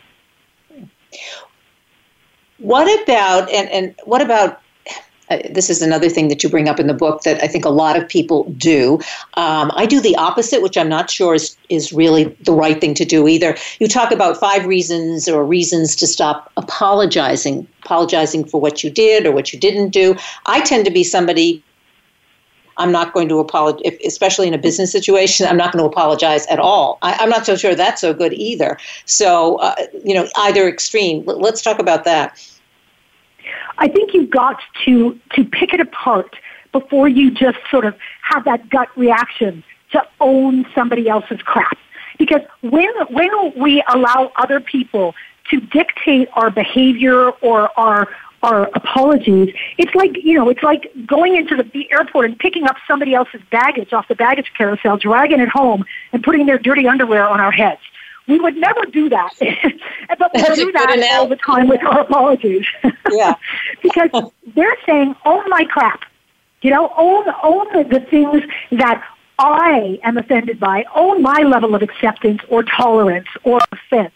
What 2.60 3.04
about, 3.04 3.50
and, 3.50 3.70
and 3.70 3.96
what 4.06 4.22
about 4.22 4.62
uh, 5.30 5.40
this 5.50 5.70
is 5.70 5.82
another 5.82 6.10
thing 6.10 6.28
that 6.30 6.44
you 6.44 6.50
bring 6.50 6.68
up 6.68 6.80
in 6.80 6.88
the 6.88 6.94
book 6.94 7.24
that 7.24 7.44
I 7.44 7.48
think 7.48 7.66
a 7.66 7.70
lot 7.70 7.98
of 7.98 8.08
people 8.08 8.44
do. 8.58 8.96
Um, 9.36 9.72
I 9.76 9.86
do 9.86 10.00
the 10.00 10.16
opposite, 10.16 10.62
which 10.62 10.78
I'm 10.78 10.90
not 10.90 11.10
sure 11.10 11.36
is, 11.36 11.56
is 11.70 11.94
really 11.94 12.26
the 12.42 12.54
right 12.54 12.80
thing 12.80 12.94
to 12.96 13.06
do 13.06 13.28
either. 13.28 13.56
You 13.80 13.88
talk 13.88 14.12
about 14.12 14.38
five 14.38 14.66
reasons 14.66 15.28
or 15.28 15.46
reasons 15.46 15.96
to 15.98 16.08
stop 16.08 16.52
apologizing, 16.58 17.68
apologizing 17.84 18.46
for 18.46 18.60
what 18.60 18.84
you 18.84 18.90
did 18.90 19.26
or 19.26 19.32
what 19.32 19.54
you 19.54 19.60
didn't 19.60 19.90
do. 19.90 20.16
I 20.46 20.62
tend 20.62 20.86
to 20.86 20.92
be 20.92 21.04
somebody 21.04 21.64
I'm 22.80 22.94
not 22.94 23.14
going 23.14 23.28
to 23.28 23.40
apologize, 23.40 23.98
especially 24.06 24.48
in 24.48 24.54
a 24.54 24.58
business 24.58 24.92
situation. 24.92 25.46
I'm 25.46 25.58
not 25.58 25.74
going 25.74 25.84
to 25.84 25.90
apologize 25.90 26.48
at 26.48 26.60
all. 26.60 26.98
I, 27.02 27.22
am 27.22 27.30
not 27.30 27.46
so 27.46 27.58
sure 27.58 27.76
that's 27.76 28.02
so 28.02 28.14
good 28.14 28.34
either. 28.34 28.78
So, 29.06 29.58
uh, 29.58 29.76
you 30.06 30.16
know, 30.16 30.28
either 30.38 30.68
extreme. 30.68 31.24
Let's 31.26 31.62
talk 31.62 31.80
about 31.80 32.06
that. 32.06 32.40
I 33.80 33.88
think 33.88 34.14
you've 34.14 34.30
got 34.30 34.60
to, 34.86 35.18
to 35.36 35.46
pick 35.46 35.74
it 35.74 35.80
apart 35.80 36.36
before 36.72 37.08
you 37.08 37.32
just 37.32 37.58
sort 37.72 37.86
of 37.86 37.96
have 38.22 38.44
that 38.46 38.70
gut 38.70 38.90
reaction 38.96 39.64
to 39.92 40.06
own 40.20 40.66
somebody 40.76 41.10
else's 41.10 41.42
crap. 41.42 41.78
Because 42.20 42.42
when, 42.62 42.90
when 43.10 43.32
we 43.58 43.84
allow 43.88 44.32
other 44.36 44.60
people 44.60 45.16
to 45.50 45.62
dictate 45.62 46.28
our 46.34 46.52
behavior 46.52 47.30
or 47.30 47.70
our, 47.80 48.10
our 48.44 48.68
apologies, 48.76 49.56
it's 49.78 49.96
like, 49.96 50.12
you 50.22 50.36
know, 50.36 50.50
it's 50.50 50.62
like 50.62 50.92
going 51.08 51.38
into 51.38 51.56
the, 51.56 51.92
airport 51.92 52.26
and 52.26 52.38
picking 52.38 52.66
up 52.66 52.76
somebody 52.86 53.16
else's 53.16 53.42
baggage 53.50 53.94
off 53.94 54.08
the 54.10 54.16
baggage 54.16 54.52
carousel, 54.56 54.98
dragging 54.98 55.40
it 55.40 55.50
home, 55.50 55.86
and 56.12 56.22
putting 56.22 56.46
their 56.46 56.60
dirty 56.60 56.88
underwear 56.88 57.28
on 57.28 57.40
our 57.40 57.52
heads. 57.52 57.82
We 58.30 58.40
would 58.40 58.56
never 58.56 58.86
do 58.86 59.10
that. 59.10 59.34
but 59.40 60.32
we 60.34 60.56
do 60.56 60.72
that 60.72 61.18
all 61.20 61.28
the 61.28 61.36
time 61.36 61.68
with 61.68 61.84
our 61.84 62.02
apologies. 62.02 62.66
Yeah. 63.12 63.34
because 63.82 64.12
they're 64.56 64.78
saying, 64.86 65.16
own 65.26 65.50
my 65.50 65.66
crap. 65.66 66.04
You 66.62 66.70
know, 66.70 66.94
own, 66.96 67.26
own 67.42 67.90
the 67.90 68.02
things 68.02 68.44
that 68.72 69.04
I 69.40 70.00
am 70.04 70.18
offended 70.18 70.60
by, 70.60 70.86
own 70.94 71.24
my 71.24 71.40
level 71.40 71.74
of 71.74 71.82
acceptance 71.82 72.42
or 72.50 72.62
tolerance 72.62 73.28
or 73.44 73.60
offense. 73.72 74.14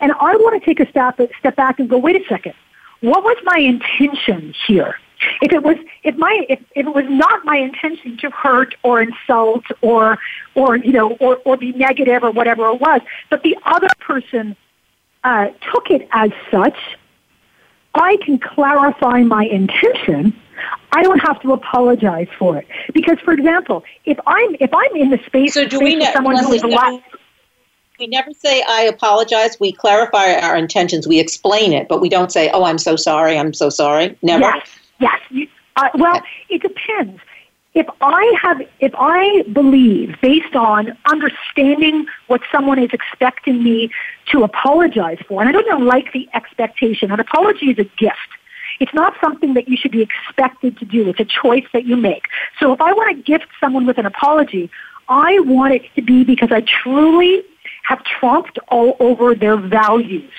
And 0.00 0.12
I 0.12 0.36
want 0.36 0.60
to 0.60 0.66
take 0.66 0.78
a 0.78 0.90
step, 0.90 1.18
step 1.38 1.56
back 1.56 1.78
and 1.78 1.88
go, 1.88 1.96
wait 1.96 2.16
a 2.16 2.28
second. 2.28 2.54
What 3.00 3.24
was 3.24 3.38
my 3.44 3.58
intention 3.58 4.52
here? 4.66 4.96
If 5.42 5.52
it 5.52 5.62
was, 5.62 5.76
if 6.02 6.16
my, 6.16 6.46
if, 6.48 6.60
if 6.74 6.86
it 6.86 6.94
was 6.94 7.06
not 7.08 7.44
my 7.44 7.56
intention 7.56 8.16
to 8.18 8.30
hurt 8.30 8.74
or 8.82 9.00
insult 9.00 9.64
or, 9.82 10.18
or 10.54 10.76
you 10.76 10.92
know, 10.92 11.12
or, 11.20 11.40
or 11.44 11.56
be 11.56 11.72
negative 11.72 12.22
or 12.22 12.30
whatever 12.30 12.66
it 12.68 12.80
was, 12.80 13.00
but 13.30 13.42
the 13.42 13.56
other 13.64 13.88
person 14.00 14.56
uh, 15.24 15.48
took 15.72 15.90
it 15.90 16.08
as 16.12 16.30
such, 16.50 16.76
I 17.94 18.16
can 18.18 18.38
clarify 18.38 19.22
my 19.22 19.44
intention. 19.44 20.38
I 20.92 21.02
don't 21.02 21.18
have 21.20 21.40
to 21.42 21.52
apologize 21.52 22.28
for 22.38 22.56
it 22.56 22.66
because, 22.92 23.18
for 23.20 23.32
example, 23.32 23.84
if 24.04 24.18
I'm 24.26 24.56
if 24.60 24.72
I'm 24.72 24.96
in 24.96 25.10
the 25.10 25.18
space, 25.26 25.54
so 25.54 25.66
do 25.66 25.80
we 25.80 25.96
ne- 25.96 26.12
someone 26.12 26.36
who's 26.38 26.62
lot. 26.62 27.02
We 27.98 28.08
never 28.08 28.32
say 28.32 28.62
I 28.68 28.82
apologize. 28.82 29.58
We 29.60 29.72
clarify 29.72 30.34
our 30.34 30.56
intentions. 30.56 31.06
We 31.06 31.20
explain 31.20 31.72
it, 31.72 31.88
but 31.88 32.00
we 32.00 32.08
don't 32.08 32.32
say, 32.32 32.50
"Oh, 32.52 32.64
I'm 32.64 32.78
so 32.78 32.96
sorry. 32.96 33.38
I'm 33.38 33.54
so 33.54 33.68
sorry." 33.70 34.16
Never. 34.22 34.42
Yes. 34.42 34.68
Yes. 35.04 35.20
You, 35.28 35.46
uh, 35.76 35.90
well, 35.94 36.22
it 36.48 36.62
depends. 36.62 37.20
If 37.74 37.86
I 38.00 38.34
have, 38.40 38.62
if 38.80 38.92
I 38.96 39.42
believe 39.52 40.16
based 40.22 40.54
on 40.54 40.96
understanding 41.04 42.06
what 42.28 42.40
someone 42.50 42.78
is 42.78 42.90
expecting 42.92 43.62
me 43.62 43.90
to 44.30 44.44
apologize 44.44 45.18
for, 45.28 45.42
and 45.42 45.48
I 45.48 45.52
don't 45.52 45.84
like 45.84 46.12
the 46.12 46.26
expectation. 46.32 47.10
An 47.10 47.20
apology 47.20 47.66
is 47.66 47.78
a 47.78 47.84
gift. 47.98 48.30
It's 48.80 48.94
not 48.94 49.12
something 49.20 49.52
that 49.54 49.68
you 49.68 49.76
should 49.76 49.92
be 49.92 50.00
expected 50.00 50.78
to 50.78 50.86
do. 50.86 51.08
It's 51.10 51.20
a 51.20 51.24
choice 51.42 51.66
that 51.74 51.84
you 51.84 51.96
make. 51.96 52.24
So 52.58 52.72
if 52.72 52.80
I 52.80 52.92
want 52.92 53.14
to 53.14 53.22
gift 53.22 53.48
someone 53.60 53.84
with 53.84 53.98
an 53.98 54.06
apology, 54.06 54.70
I 55.08 55.38
want 55.40 55.74
it 55.74 55.82
to 55.96 56.02
be 56.02 56.24
because 56.24 56.50
I 56.50 56.62
truly 56.62 57.42
have 57.82 58.02
trumped 58.04 58.58
all 58.68 58.96
over 59.00 59.34
their 59.34 59.58
values. 59.58 60.32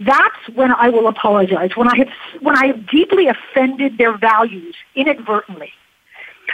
That's 0.00 0.48
when 0.54 0.72
I 0.72 0.88
will 0.90 1.08
apologize. 1.08 1.76
When 1.76 1.88
I 1.88 1.96
have 1.96 2.08
when 2.40 2.56
I 2.56 2.66
have 2.66 2.86
deeply 2.88 3.26
offended 3.26 3.98
their 3.98 4.16
values 4.16 4.76
inadvertently. 4.94 5.72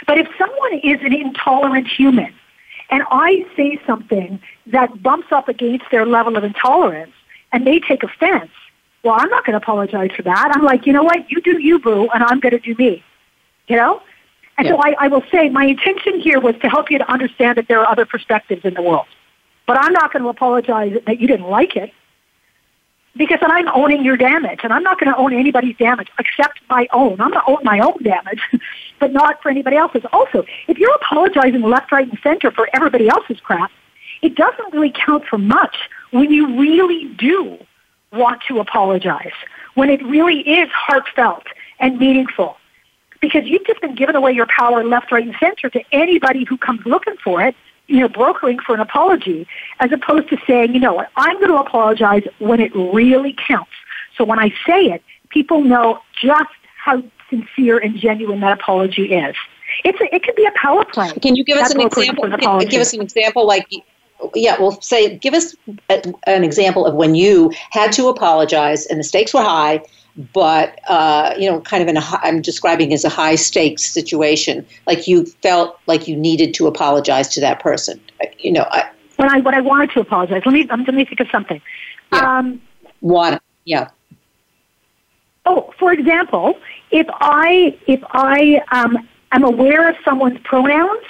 But 0.07 0.17
if 0.17 0.27
someone 0.37 0.73
is 0.79 1.01
an 1.01 1.13
intolerant 1.13 1.87
human 1.87 2.33
and 2.89 3.03
I 3.11 3.45
say 3.55 3.79
something 3.85 4.39
that 4.67 5.01
bumps 5.01 5.31
up 5.31 5.47
against 5.47 5.85
their 5.91 6.05
level 6.05 6.37
of 6.37 6.43
intolerance 6.43 7.13
and 7.51 7.65
they 7.65 7.79
take 7.79 8.03
offense, 8.03 8.51
well, 9.03 9.15
I'm 9.17 9.29
not 9.29 9.45
going 9.45 9.53
to 9.53 9.57
apologize 9.57 10.11
for 10.15 10.23
that. 10.23 10.51
I'm 10.53 10.63
like, 10.63 10.85
you 10.85 10.93
know 10.93 11.03
what? 11.03 11.29
You 11.31 11.39
do 11.41 11.61
you, 11.61 11.79
boo, 11.79 12.09
and 12.13 12.23
I'm 12.23 12.39
going 12.39 12.51
to 12.51 12.59
do 12.59 12.75
me. 12.75 13.03
You 13.67 13.77
know? 13.77 14.01
And 14.57 14.67
yeah. 14.67 14.73
so 14.73 14.81
I, 14.81 14.95
I 14.99 15.07
will 15.07 15.23
say 15.31 15.49
my 15.49 15.65
intention 15.65 16.19
here 16.19 16.39
was 16.39 16.55
to 16.61 16.69
help 16.69 16.89
you 16.89 16.97
to 16.97 17.11
understand 17.11 17.57
that 17.57 17.67
there 17.67 17.79
are 17.79 17.87
other 17.87 18.05
perspectives 18.05 18.65
in 18.65 18.73
the 18.73 18.81
world. 18.81 19.05
But 19.67 19.77
I'm 19.79 19.93
not 19.93 20.11
going 20.11 20.23
to 20.23 20.29
apologize 20.29 20.97
that 21.05 21.19
you 21.19 21.27
didn't 21.27 21.47
like 21.47 21.75
it 21.75 21.91
because 23.17 23.39
then 23.39 23.51
I'm 23.51 23.67
owning 23.69 24.03
your 24.03 24.17
damage, 24.17 24.59
and 24.63 24.73
I'm 24.73 24.83
not 24.83 24.99
going 24.99 25.11
to 25.11 25.17
own 25.17 25.33
anybody's 25.33 25.77
damage 25.77 26.09
except 26.19 26.59
my 26.69 26.87
own. 26.91 27.13
I'm 27.21 27.31
going 27.31 27.33
to 27.33 27.49
own 27.49 27.63
my 27.63 27.79
own 27.79 28.01
damage, 28.03 28.41
but 28.99 29.13
not 29.13 29.41
for 29.41 29.49
anybody 29.49 29.77
else's. 29.77 30.03
Also, 30.11 30.45
if 30.67 30.77
you're 30.77 30.93
apologizing 30.95 31.61
left, 31.61 31.91
right, 31.91 32.09
and 32.09 32.19
center 32.21 32.51
for 32.51 32.69
everybody 32.73 33.07
else's 33.07 33.39
crap, 33.39 33.71
it 34.21 34.35
doesn't 34.35 34.73
really 34.73 34.93
count 34.93 35.25
for 35.25 35.37
much 35.37 35.89
when 36.11 36.31
you 36.31 36.59
really 36.59 37.05
do 37.05 37.57
want 38.11 38.41
to 38.47 38.59
apologize, 38.59 39.33
when 39.75 39.89
it 39.89 40.03
really 40.05 40.39
is 40.39 40.69
heartfelt 40.71 41.43
and 41.79 41.99
meaningful. 41.99 42.57
Because 43.21 43.45
you've 43.45 43.65
just 43.65 43.81
been 43.81 43.95
giving 43.95 44.15
away 44.15 44.33
your 44.33 44.47
power 44.47 44.83
left, 44.83 45.11
right, 45.11 45.25
and 45.25 45.35
center 45.39 45.69
to 45.69 45.81
anybody 45.91 46.43
who 46.43 46.57
comes 46.57 46.85
looking 46.85 47.15
for 47.23 47.41
it, 47.41 47.55
you 47.87 47.99
know, 47.99 48.07
brokering 48.07 48.59
for 48.59 48.73
an 48.73 48.81
apology, 48.81 49.47
as 49.79 49.91
opposed 49.91 50.29
to 50.29 50.37
saying, 50.47 50.73
you 50.73 50.79
know 50.79 50.93
what, 50.93 51.09
I'm 51.15 51.37
going 51.37 51.49
to 51.49 51.57
apologize 51.57 52.23
when 52.39 52.59
it 52.59 52.73
really 52.75 53.35
counts. 53.47 53.71
So 54.17 54.23
when 54.23 54.39
I 54.39 54.49
say 54.65 54.85
it, 54.85 55.03
people 55.29 55.61
know 55.61 55.99
just 56.19 56.49
how 56.77 57.03
sincere 57.29 57.77
and 57.77 57.97
genuine 57.97 58.39
that 58.41 58.53
apology 58.53 59.13
is. 59.13 59.35
It's 59.83 59.99
a, 59.99 60.15
it 60.15 60.23
could 60.23 60.35
be 60.35 60.45
a 60.45 60.51
power 60.51 60.85
play. 60.85 61.11
Can 61.21 61.35
you 61.35 61.43
give 61.43 61.57
us 61.57 61.73
an 61.73 61.81
example? 61.81 62.25
An 62.25 62.67
give 62.67 62.81
us 62.81 62.93
an 62.93 63.01
example, 63.01 63.45
like 63.45 63.67
yeah, 64.33 64.59
well, 64.59 64.79
say 64.81 65.17
give 65.17 65.33
us 65.33 65.55
a, 65.89 66.13
an 66.27 66.43
example 66.43 66.85
of 66.85 66.95
when 66.95 67.15
you 67.15 67.51
had 67.71 67.91
to 67.93 68.07
apologize 68.07 68.85
and 68.85 68.99
the 68.99 69.03
stakes 69.03 69.33
were 69.33 69.41
high, 69.41 69.81
but 70.33 70.79
uh, 70.87 71.33
you 71.37 71.49
know, 71.49 71.59
kind 71.61 71.83
of 71.83 71.89
in 71.89 71.97
a 71.97 72.03
I'm 72.21 72.41
describing 72.41 72.93
as 72.93 73.03
a 73.03 73.09
high 73.09 73.35
stakes 73.35 73.83
situation. 73.83 74.65
Like 74.87 75.07
you 75.07 75.25
felt 75.25 75.79
like 75.87 76.07
you 76.07 76.15
needed 76.15 76.53
to 76.55 76.67
apologize 76.67 77.27
to 77.29 77.41
that 77.41 77.59
person. 77.59 77.99
You 78.39 78.53
know, 78.53 78.67
I, 78.71 78.89
when 79.17 79.29
I 79.29 79.39
when 79.39 79.53
I 79.53 79.61
wanted 79.61 79.91
to 79.91 79.99
apologize. 79.99 80.43
Let 80.45 80.53
me 80.53 80.65
let 80.67 80.93
me 80.93 81.05
think 81.05 81.19
of 81.19 81.27
something. 81.31 81.61
Yeah. 82.13 82.37
Um, 82.37 82.61
Want 83.01 83.41
yeah. 83.65 83.89
Oh, 85.45 85.73
for 85.77 85.91
example, 85.91 86.57
if 86.91 87.07
I 87.11 87.77
if 87.87 88.01
I 88.11 88.61
um, 88.71 89.07
am 89.31 89.43
aware 89.43 89.89
of 89.89 89.95
someone's 90.05 90.39
pronouns 90.43 91.03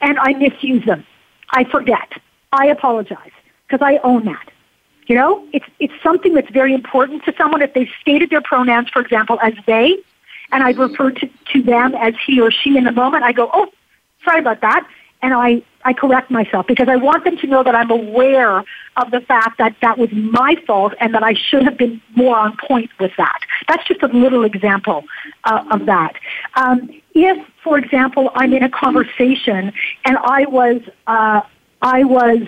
and 0.00 0.18
I 0.18 0.32
misuse 0.32 0.84
them, 0.84 1.04
I 1.50 1.64
forget. 1.64 2.12
I 2.52 2.66
apologize 2.66 3.30
because 3.66 3.84
I 3.84 3.98
own 4.04 4.24
that. 4.26 4.51
You 5.06 5.16
know, 5.16 5.46
it's 5.52 5.66
it's 5.80 5.94
something 6.02 6.34
that's 6.34 6.50
very 6.50 6.74
important 6.74 7.24
to 7.24 7.34
someone. 7.36 7.62
If 7.62 7.74
they've 7.74 7.90
stated 8.00 8.30
their 8.30 8.40
pronouns, 8.42 8.88
for 8.90 9.02
example, 9.02 9.38
as 9.42 9.54
they, 9.66 9.98
and 10.52 10.62
I've 10.62 10.78
referred 10.78 11.16
to, 11.16 11.30
to 11.52 11.62
them 11.62 11.94
as 11.94 12.14
he 12.24 12.40
or 12.40 12.50
she 12.50 12.76
in 12.76 12.84
the 12.84 12.92
moment, 12.92 13.24
I 13.24 13.32
go, 13.32 13.50
oh, 13.52 13.68
sorry 14.24 14.38
about 14.40 14.60
that, 14.60 14.86
and 15.20 15.34
I 15.34 15.62
I 15.84 15.92
correct 15.92 16.30
myself 16.30 16.66
because 16.66 16.88
I 16.88 16.96
want 16.96 17.24
them 17.24 17.36
to 17.38 17.46
know 17.46 17.62
that 17.62 17.74
I'm 17.74 17.90
aware 17.90 18.64
of 18.96 19.10
the 19.10 19.20
fact 19.20 19.58
that 19.58 19.74
that 19.80 19.98
was 19.98 20.12
my 20.12 20.56
fault 20.66 20.94
and 21.00 21.14
that 21.14 21.22
I 21.22 21.34
should 21.34 21.64
have 21.64 21.76
been 21.76 22.00
more 22.14 22.36
on 22.36 22.56
point 22.56 22.90
with 23.00 23.12
that. 23.16 23.40
That's 23.68 23.86
just 23.88 24.02
a 24.02 24.08
little 24.08 24.44
example 24.44 25.04
uh, 25.44 25.64
of 25.70 25.86
that. 25.86 26.14
Um, 26.54 26.90
if, 27.14 27.44
for 27.64 27.78
example, 27.78 28.30
I'm 28.34 28.52
in 28.52 28.62
a 28.62 28.68
conversation 28.68 29.72
and 30.04 30.16
I 30.18 30.46
was 30.46 30.82
uh, 31.06 31.40
I 31.80 32.04
was 32.04 32.42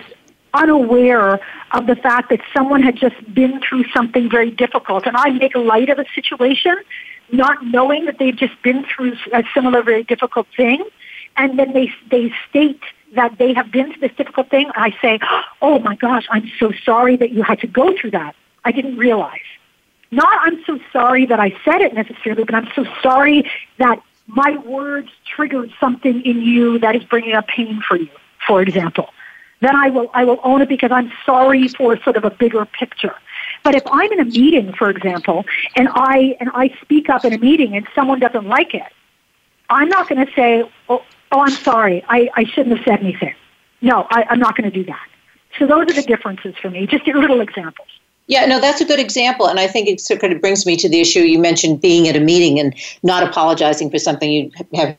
unaware 0.55 1.39
of 1.71 1.87
the 1.87 1.95
fact 1.95 2.29
that 2.29 2.39
someone 2.53 2.81
had 2.81 2.95
just 2.95 3.15
been 3.33 3.59
through 3.61 3.83
something 3.93 4.29
very 4.29 4.51
difficult. 4.51 5.05
And 5.05 5.15
I 5.17 5.29
make 5.29 5.55
light 5.55 5.89
of 5.89 5.99
a 5.99 6.05
situation, 6.15 6.75
not 7.31 7.63
knowing 7.65 8.05
that 8.05 8.17
they've 8.17 8.35
just 8.35 8.59
been 8.61 8.85
through 8.85 9.13
a 9.33 9.43
similar 9.53 9.83
very 9.83 10.03
difficult 10.03 10.47
thing. 10.55 10.83
And 11.37 11.59
then 11.59 11.73
they, 11.73 11.91
they 12.09 12.33
state 12.49 12.81
that 13.13 13.37
they 13.37 13.53
have 13.53 13.71
been 13.71 13.91
through 13.91 14.07
this 14.07 14.15
difficult 14.15 14.49
thing. 14.49 14.69
I 14.75 14.95
say, 15.01 15.19
oh 15.61 15.79
my 15.79 15.95
gosh, 15.95 16.25
I'm 16.29 16.49
so 16.59 16.71
sorry 16.83 17.17
that 17.17 17.31
you 17.31 17.43
had 17.43 17.59
to 17.59 17.67
go 17.67 17.95
through 17.97 18.11
that. 18.11 18.35
I 18.63 18.71
didn't 18.71 18.97
realize. 18.97 19.39
Not 20.11 20.37
I'm 20.41 20.63
so 20.65 20.79
sorry 20.93 21.25
that 21.25 21.39
I 21.39 21.49
said 21.65 21.81
it 21.81 21.93
necessarily, 21.93 22.45
but 22.45 22.55
I'm 22.55 22.69
so 22.75 22.85
sorry 23.03 23.49
that 23.79 24.01
my 24.27 24.57
words 24.59 25.09
triggered 25.25 25.71
something 25.79 26.21
in 26.21 26.41
you 26.41 26.79
that 26.79 26.95
is 26.95 27.03
bringing 27.03 27.33
up 27.33 27.47
pain 27.47 27.81
for 27.85 27.97
you, 27.97 28.09
for 28.47 28.61
example 28.61 29.09
then 29.65 29.75
I 29.75 29.89
will, 29.89 30.09
I 30.13 30.23
will 30.23 30.39
own 30.43 30.61
it 30.61 30.69
because 30.69 30.91
I'm 30.91 31.11
sorry 31.25 31.67
for 31.67 31.97
sort 32.03 32.17
of 32.17 32.23
a 32.23 32.29
bigger 32.29 32.65
picture. 32.65 33.15
But 33.63 33.75
if 33.75 33.83
I'm 33.91 34.11
in 34.11 34.19
a 34.19 34.25
meeting, 34.25 34.73
for 34.73 34.89
example, 34.89 35.45
and 35.75 35.89
I, 35.91 36.37
and 36.39 36.49
I 36.53 36.75
speak 36.81 37.09
up 37.09 37.25
in 37.25 37.33
a 37.33 37.37
meeting 37.37 37.75
and 37.75 37.87
someone 37.95 38.19
doesn't 38.19 38.47
like 38.47 38.73
it, 38.73 38.83
I'm 39.69 39.89
not 39.89 40.07
going 40.07 40.25
to 40.25 40.31
say, 40.33 40.63
oh, 40.89 41.03
oh, 41.31 41.39
I'm 41.39 41.49
sorry, 41.49 42.03
I, 42.07 42.29
I 42.35 42.43
shouldn't 42.43 42.77
have 42.77 42.85
said 42.85 42.99
anything. 42.99 43.33
No, 43.81 44.07
I, 44.09 44.25
I'm 44.29 44.39
not 44.39 44.55
going 44.55 44.69
to 44.69 44.75
do 44.75 44.85
that. 44.85 45.07
So 45.57 45.65
those 45.65 45.83
are 45.89 45.93
the 45.93 46.03
differences 46.03 46.55
for 46.61 46.69
me, 46.69 46.85
just 46.85 47.07
little 47.07 47.41
examples. 47.41 47.87
Yeah, 48.27 48.45
no, 48.45 48.59
that's 48.59 48.81
a 48.81 48.85
good 48.85 48.99
example. 48.99 49.47
And 49.47 49.59
I 49.59 49.67
think 49.67 49.87
it 49.87 50.01
sort 50.01 50.23
of 50.23 50.41
brings 50.41 50.65
me 50.65 50.75
to 50.77 50.89
the 50.89 50.99
issue 50.99 51.19
you 51.19 51.39
mentioned 51.39 51.81
being 51.81 52.07
at 52.07 52.15
a 52.15 52.19
meeting 52.19 52.59
and 52.59 52.75
not 53.03 53.23
apologizing 53.23 53.89
for 53.91 53.99
something 53.99 54.31
you 54.31 54.51
have 54.73 54.97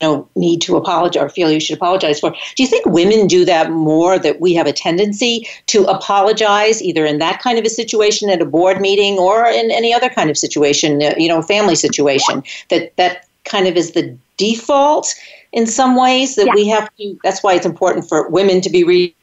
no 0.00 0.28
need 0.36 0.60
to 0.62 0.76
apologize 0.76 1.22
or 1.22 1.28
feel 1.28 1.50
you 1.50 1.60
should 1.60 1.76
apologize 1.76 2.20
for. 2.20 2.30
Do 2.30 2.62
you 2.62 2.68
think 2.68 2.84
women 2.86 3.26
do 3.26 3.44
that 3.44 3.70
more? 3.70 4.18
That 4.18 4.40
we 4.40 4.54
have 4.54 4.66
a 4.66 4.72
tendency 4.72 5.46
to 5.66 5.84
apologize 5.84 6.82
either 6.82 7.04
in 7.06 7.18
that 7.18 7.40
kind 7.40 7.58
of 7.58 7.64
a 7.64 7.70
situation 7.70 8.28
at 8.28 8.42
a 8.42 8.44
board 8.44 8.80
meeting 8.80 9.18
or 9.18 9.46
in 9.46 9.70
any 9.70 9.94
other 9.94 10.10
kind 10.10 10.28
of 10.28 10.36
situation, 10.36 11.02
uh, 11.02 11.14
you 11.16 11.28
know, 11.28 11.40
family 11.40 11.76
situation. 11.76 12.42
That 12.68 12.94
that 12.96 13.26
kind 13.44 13.66
of 13.66 13.76
is 13.76 13.92
the 13.92 14.16
default 14.36 15.14
in 15.52 15.66
some 15.66 15.96
ways. 15.96 16.36
That 16.36 16.46
yeah. 16.46 16.54
we 16.54 16.68
have 16.68 16.94
to. 16.96 17.18
That's 17.24 17.42
why 17.42 17.54
it's 17.54 17.66
important 17.66 18.08
for 18.08 18.28
women 18.28 18.60
to 18.62 18.70
be 18.70 18.84
reading 18.84 19.14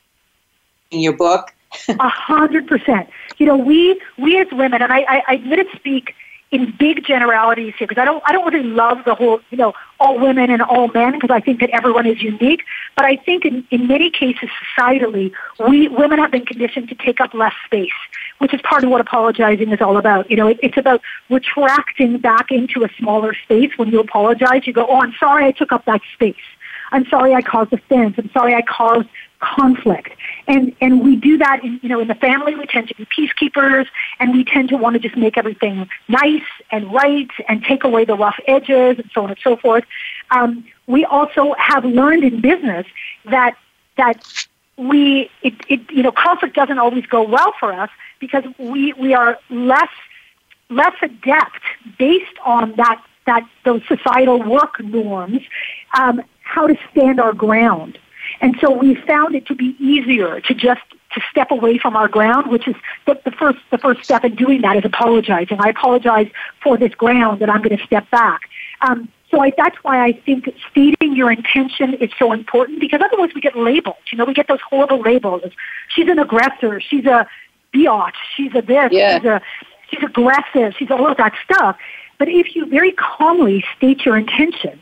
your 0.91 1.13
book. 1.13 1.53
A 1.87 2.09
hundred 2.09 2.67
percent. 2.67 3.09
You 3.37 3.45
know, 3.45 3.57
we 3.57 3.99
we 4.17 4.39
as 4.39 4.47
women, 4.51 4.81
and 4.81 4.91
I, 4.91 4.99
I, 5.01 5.23
I 5.27 5.33
admit 5.35 5.59
it 5.59 5.67
speak 5.75 6.15
in 6.53 6.71
big 6.77 7.03
generalities 7.03 7.73
here 7.77 7.87
because 7.87 7.99
I 7.99 8.05
don't 8.05 8.23
I 8.27 8.31
don't 8.31 8.45
really 8.53 8.69
love 8.69 8.99
the 9.05 9.15
whole 9.15 9.41
you 9.49 9.57
know 9.57 9.73
all 9.99 10.19
women 10.19 10.51
and 10.51 10.61
all 10.61 10.87
men 10.89 11.13
because 11.13 11.31
I 11.31 11.39
think 11.39 11.59
that 11.61 11.71
everyone 11.71 12.05
is 12.05 12.21
unique. 12.21 12.63
But 12.95 13.05
I 13.05 13.15
think 13.15 13.43
in, 13.43 13.65
in 13.71 13.87
many 13.87 14.11
cases 14.11 14.49
societally 14.77 15.31
we 15.67 15.87
women 15.87 16.19
have 16.19 16.31
been 16.31 16.45
conditioned 16.45 16.89
to 16.89 16.95
take 16.95 17.19
up 17.19 17.33
less 17.33 17.53
space, 17.65 17.91
which 18.37 18.53
is 18.53 18.61
part 18.61 18.83
of 18.83 18.91
what 18.91 19.01
apologizing 19.01 19.71
is 19.71 19.81
all 19.81 19.97
about. 19.97 20.29
You 20.29 20.37
know, 20.37 20.47
it, 20.47 20.59
it's 20.61 20.77
about 20.77 21.01
retracting 21.29 22.19
back 22.19 22.51
into 22.51 22.83
a 22.83 22.89
smaller 22.99 23.33
space 23.33 23.71
when 23.77 23.89
you 23.89 23.99
apologize. 23.99 24.67
You 24.67 24.73
go, 24.73 24.85
oh, 24.87 25.01
I'm 25.01 25.13
sorry 25.19 25.45
I 25.45 25.51
took 25.51 25.71
up 25.71 25.85
that 25.85 26.01
space. 26.13 26.35
I'm 26.91 27.07
sorry 27.07 27.33
I 27.33 27.41
caused 27.41 27.73
offense. 27.73 28.13
I'm 28.19 28.29
sorry 28.31 28.53
I 28.53 28.61
caused 28.61 29.09
conflict. 29.43 30.09
And 30.47 30.75
and 30.81 31.03
we 31.03 31.15
do 31.15 31.37
that 31.37 31.63
in 31.63 31.79
you 31.83 31.89
know 31.89 31.99
in 31.99 32.07
the 32.07 32.15
family 32.15 32.55
we 32.55 32.65
tend 32.65 32.87
to 32.89 32.95
be 32.95 33.05
peacekeepers 33.05 33.87
and 34.19 34.33
we 34.33 34.43
tend 34.43 34.69
to 34.69 34.77
want 34.77 34.93
to 34.93 34.99
just 34.99 35.17
make 35.17 35.37
everything 35.37 35.87
nice 36.07 36.49
and 36.71 36.91
right 36.93 37.29
and 37.47 37.63
take 37.63 37.83
away 37.83 38.05
the 38.05 38.15
rough 38.15 38.39
edges 38.47 38.99
and 38.99 39.09
so 39.13 39.23
on 39.23 39.29
and 39.29 39.39
so 39.43 39.55
forth. 39.57 39.83
Um, 40.31 40.65
we 40.87 41.05
also 41.05 41.53
have 41.57 41.85
learned 41.85 42.23
in 42.23 42.41
business 42.41 42.85
that 43.25 43.57
that 43.97 44.47
we 44.77 45.29
it, 45.41 45.53
it 45.69 45.81
you 45.91 46.03
know 46.03 46.11
conflict 46.11 46.55
doesn't 46.55 46.79
always 46.79 47.05
go 47.05 47.21
well 47.23 47.53
for 47.59 47.73
us 47.73 47.89
because 48.19 48.43
we 48.57 48.93
we 48.93 49.13
are 49.13 49.37
less 49.49 49.91
less 50.69 50.95
adept 51.01 51.61
based 51.97 52.37
on 52.45 52.73
that 52.75 53.01
that 53.25 53.47
those 53.63 53.81
societal 53.87 54.41
work 54.41 54.79
norms 54.81 55.41
um, 55.97 56.21
how 56.41 56.67
to 56.67 56.75
stand 56.91 57.19
our 57.19 57.33
ground 57.33 57.97
and 58.43 58.57
so 58.59 58.69
we 58.69 58.93
found 58.93 59.35
it 59.35 59.47
to 59.47 59.55
be 59.55 59.73
easier 59.79 60.41
to 60.41 60.53
just 60.53 60.81
to 61.13 61.21
step 61.31 61.49
away 61.49 61.77
from 61.77 61.95
our 61.95 62.09
ground, 62.09 62.51
which 62.51 62.67
is 62.67 62.75
the, 63.05 63.19
the 63.23 63.31
first 63.31 63.59
the 63.71 63.77
first 63.77 64.03
step 64.03 64.25
in 64.25 64.35
doing 64.35 64.61
that 64.61 64.75
is 64.75 64.83
apologizing. 64.83 65.61
I 65.61 65.69
apologize 65.69 66.29
for 66.61 66.77
this 66.77 66.93
ground 66.93 67.39
that 67.41 67.49
I'm 67.49 67.61
going 67.61 67.77
to 67.77 67.85
step 67.85 68.09
back. 68.11 68.41
Um, 68.81 69.07
so 69.31 69.39
I, 69.41 69.53
that's 69.55 69.77
why 69.77 70.03
I 70.03 70.11
think 70.11 70.53
stating 70.69 71.15
your 71.15 71.31
intention 71.31 71.93
is 71.95 72.11
so 72.19 72.33
important 72.33 72.81
because 72.81 72.99
otherwise 73.01 73.31
we 73.33 73.39
get 73.39 73.57
labeled. 73.57 73.95
You 74.11 74.17
know, 74.17 74.25
we 74.25 74.33
get 74.33 74.49
those 74.49 74.61
horrible 74.61 74.99
labels. 74.99 75.43
She's 75.87 76.09
an 76.09 76.19
aggressor. 76.19 76.81
She's 76.81 77.05
a 77.05 77.25
biatch. 77.73 78.13
She's 78.35 78.53
a 78.53 78.61
this. 78.61 78.89
Yeah. 78.91 79.19
She's 79.19 79.25
a 79.25 79.41
she's 79.89 80.03
aggressive. 80.03 80.73
She's 80.77 80.91
all 80.91 81.07
of 81.07 81.15
that 81.15 81.33
stuff. 81.45 81.77
But 82.17 82.27
if 82.27 82.55
you 82.55 82.65
very 82.65 82.91
calmly 82.91 83.63
state 83.77 84.05
your 84.05 84.17
intention, 84.17 84.81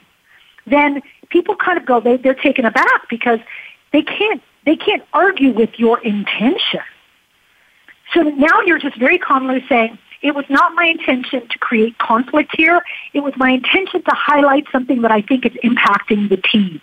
then 0.65 1.03
people 1.31 1.55
kind 1.55 1.77
of 1.77 1.85
go, 1.85 1.99
they, 1.99 2.17
they're 2.17 2.35
taken 2.35 2.65
aback 2.65 3.09
because 3.09 3.39
they 3.91 4.03
can't, 4.03 4.41
they 4.65 4.75
can't 4.75 5.03
argue 5.13 5.51
with 5.51 5.79
your 5.79 5.99
intention. 5.99 6.81
So 8.13 8.21
now 8.21 8.61
you're 8.65 8.79
just 8.79 8.97
very 8.97 9.17
calmly 9.17 9.65
saying, 9.67 9.97
it 10.21 10.35
was 10.35 10.45
not 10.49 10.75
my 10.75 10.85
intention 10.85 11.47
to 11.47 11.57
create 11.57 11.97
conflict 11.97 12.51
here. 12.55 12.83
It 13.13 13.21
was 13.21 13.33
my 13.37 13.49
intention 13.49 14.03
to 14.03 14.11
highlight 14.11 14.65
something 14.71 15.01
that 15.01 15.11
I 15.11 15.21
think 15.21 15.45
is 15.45 15.53
impacting 15.63 16.29
the 16.29 16.37
team. 16.37 16.79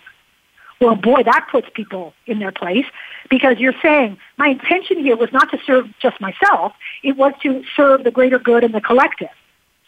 Well, 0.81 0.95
boy, 0.95 1.23
that 1.23 1.47
puts 1.51 1.67
people 1.73 2.13
in 2.25 2.39
their 2.39 2.51
place 2.51 2.85
because 3.29 3.59
you're 3.59 3.79
saying 3.81 4.17
my 4.37 4.47
intention 4.47 4.99
here 4.99 5.15
was 5.15 5.31
not 5.31 5.51
to 5.51 5.59
serve 5.65 5.87
just 5.99 6.19
myself. 6.19 6.73
It 7.03 7.17
was 7.17 7.33
to 7.43 7.63
serve 7.75 8.03
the 8.03 8.11
greater 8.11 8.39
good 8.39 8.63
and 8.63 8.73
the 8.73 8.81
collective. 8.81 9.29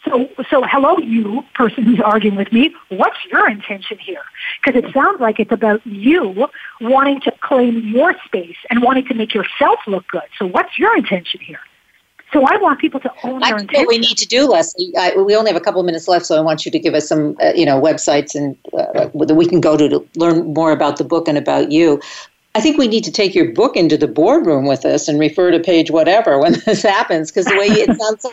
So, 0.04 0.28
so 0.50 0.62
hello, 0.64 0.98
you 0.98 1.44
person 1.54 1.84
who's 1.84 2.00
arguing 2.00 2.36
with 2.36 2.52
me. 2.52 2.74
What's 2.88 3.18
your 3.30 3.48
intention 3.48 3.98
here? 3.98 4.22
Because 4.62 4.82
it 4.82 4.92
sounds 4.92 5.20
like 5.20 5.38
it's 5.38 5.52
about 5.52 5.86
you 5.86 6.48
wanting 6.80 7.20
to 7.22 7.30
claim 7.40 7.86
your 7.88 8.14
space 8.24 8.56
and 8.68 8.82
wanting 8.82 9.06
to 9.06 9.14
make 9.14 9.32
yourself 9.32 9.78
look 9.86 10.06
good. 10.08 10.22
So, 10.38 10.46
what's 10.46 10.76
your 10.78 10.96
intention 10.96 11.40
here? 11.40 11.60
So 12.32 12.46
I 12.46 12.56
want 12.56 12.80
people 12.80 12.98
to 13.00 13.12
own 13.24 13.42
I 13.42 13.50
their 13.50 13.66
What 13.66 13.88
we 13.88 13.98
need 13.98 14.16
to 14.16 14.26
do, 14.26 14.48
Leslie, 14.48 14.92
I, 14.96 15.14
we 15.14 15.36
only 15.36 15.50
have 15.50 15.60
a 15.60 15.64
couple 15.64 15.80
of 15.80 15.86
minutes 15.86 16.08
left, 16.08 16.24
so 16.24 16.36
I 16.36 16.40
want 16.40 16.64
you 16.64 16.72
to 16.72 16.78
give 16.78 16.94
us 16.94 17.06
some, 17.06 17.36
uh, 17.42 17.52
you 17.54 17.66
know, 17.66 17.78
websites 17.78 18.34
and 18.34 18.56
uh, 18.72 19.10
that 19.26 19.34
we 19.34 19.46
can 19.46 19.60
go 19.60 19.76
to 19.76 19.88
to 19.88 20.08
learn 20.16 20.54
more 20.54 20.72
about 20.72 20.96
the 20.96 21.04
book 21.04 21.28
and 21.28 21.36
about 21.36 21.70
you. 21.70 22.00
I 22.54 22.60
think 22.60 22.78
we 22.78 22.88
need 22.88 23.04
to 23.04 23.12
take 23.12 23.34
your 23.34 23.52
book 23.52 23.76
into 23.76 23.98
the 23.98 24.08
boardroom 24.08 24.66
with 24.66 24.84
us 24.86 25.08
and 25.08 25.20
refer 25.20 25.50
to 25.50 25.60
page 25.60 25.90
whatever 25.90 26.38
when 26.38 26.54
this 26.66 26.82
happens, 26.82 27.30
because 27.30 27.46
the 27.46 27.58
way 27.58 27.66
it 27.66 28.00
sounds 28.00 28.24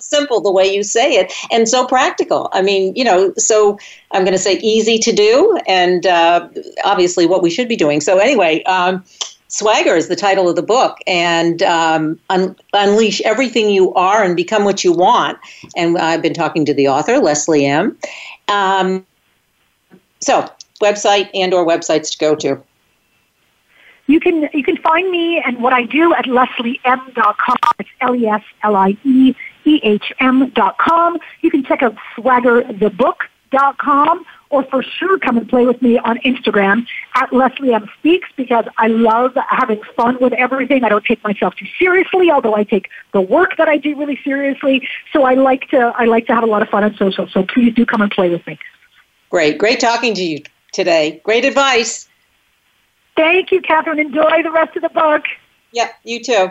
simple 0.00 0.40
the 0.40 0.50
way 0.50 0.66
you 0.66 0.82
say 0.82 1.14
it 1.14 1.32
and 1.50 1.68
so 1.68 1.86
practical 1.86 2.48
i 2.52 2.62
mean 2.62 2.94
you 2.94 3.04
know 3.04 3.32
so 3.36 3.78
i'm 4.12 4.24
going 4.24 4.32
to 4.32 4.38
say 4.38 4.54
easy 4.58 4.98
to 4.98 5.12
do 5.12 5.58
and 5.66 6.06
uh, 6.06 6.48
obviously 6.84 7.26
what 7.26 7.42
we 7.42 7.50
should 7.50 7.68
be 7.68 7.76
doing 7.76 8.00
so 8.00 8.18
anyway 8.18 8.62
um, 8.64 9.04
Swagger 9.48 9.94
is 9.94 10.08
the 10.08 10.16
title 10.16 10.48
of 10.48 10.56
the 10.56 10.62
book, 10.62 10.98
and 11.06 11.62
um, 11.62 12.18
un- 12.30 12.56
unleash 12.72 13.20
everything 13.20 13.70
you 13.70 13.94
are 13.94 14.24
and 14.24 14.34
become 14.34 14.64
what 14.64 14.82
you 14.82 14.92
want. 14.92 15.38
And 15.76 15.96
I've 15.98 16.20
been 16.20 16.34
talking 16.34 16.64
to 16.64 16.74
the 16.74 16.88
author, 16.88 17.18
Leslie 17.18 17.64
M. 17.64 17.96
Um, 18.48 19.06
so, 20.20 20.50
website 20.80 21.30
and 21.32 21.54
or 21.54 21.64
websites 21.64 22.10
to 22.12 22.18
go 22.18 22.34
to. 22.36 22.60
You 24.08 24.20
can 24.20 24.48
you 24.52 24.62
can 24.62 24.76
find 24.76 25.10
me 25.10 25.42
and 25.44 25.60
what 25.60 25.72
I 25.72 25.82
do 25.84 26.14
at 26.14 26.26
leslieehm.com. 26.26 27.56
It's 27.78 27.88
L 28.00 28.14
E 28.14 28.26
S 28.26 28.42
L 28.62 28.76
I 28.76 28.96
E 29.04 29.34
E 29.66 29.80
H 29.82 30.12
M.com. 30.20 31.18
You 31.42 31.50
can 31.50 31.64
check 31.64 31.82
out 31.82 31.96
swaggerthebook.com 32.16 34.24
or 34.50 34.64
for 34.64 34.82
sure 34.82 35.18
come 35.18 35.36
and 35.36 35.48
play 35.48 35.66
with 35.66 35.82
me 35.82 35.98
on 35.98 36.18
Instagram 36.18 36.86
at 37.14 37.32
Leslie 37.32 37.74
M 37.74 37.88
Speaks 37.98 38.28
because 38.36 38.64
I 38.78 38.86
love 38.86 39.36
having 39.48 39.80
fun 39.96 40.18
with 40.20 40.32
everything. 40.34 40.84
I 40.84 40.88
don't 40.88 41.04
take 41.04 41.22
myself 41.24 41.54
too 41.56 41.66
seriously, 41.78 42.30
although 42.30 42.54
I 42.54 42.64
take 42.64 42.88
the 43.12 43.20
work 43.20 43.56
that 43.58 43.68
I 43.68 43.76
do 43.76 43.96
really 43.96 44.18
seriously. 44.22 44.88
So 45.12 45.24
I 45.24 45.34
like 45.34 45.68
to 45.70 45.92
I 45.96 46.04
like 46.04 46.26
to 46.28 46.34
have 46.34 46.44
a 46.44 46.46
lot 46.46 46.62
of 46.62 46.68
fun 46.68 46.84
on 46.84 46.96
social. 46.96 47.28
So 47.28 47.42
please 47.42 47.74
do 47.74 47.84
come 47.84 48.02
and 48.02 48.10
play 48.10 48.30
with 48.30 48.46
me. 48.46 48.58
Great, 49.30 49.58
great 49.58 49.80
talking 49.80 50.14
to 50.14 50.22
you 50.22 50.42
today. 50.72 51.20
Great 51.24 51.44
advice. 51.44 52.08
Thank 53.16 53.50
you, 53.50 53.62
Kathryn. 53.62 53.98
Enjoy 53.98 54.42
the 54.42 54.52
rest 54.52 54.76
of 54.76 54.82
the 54.82 54.90
book. 54.90 55.24
Yep, 55.72 55.90
you 56.04 56.22
too. 56.22 56.50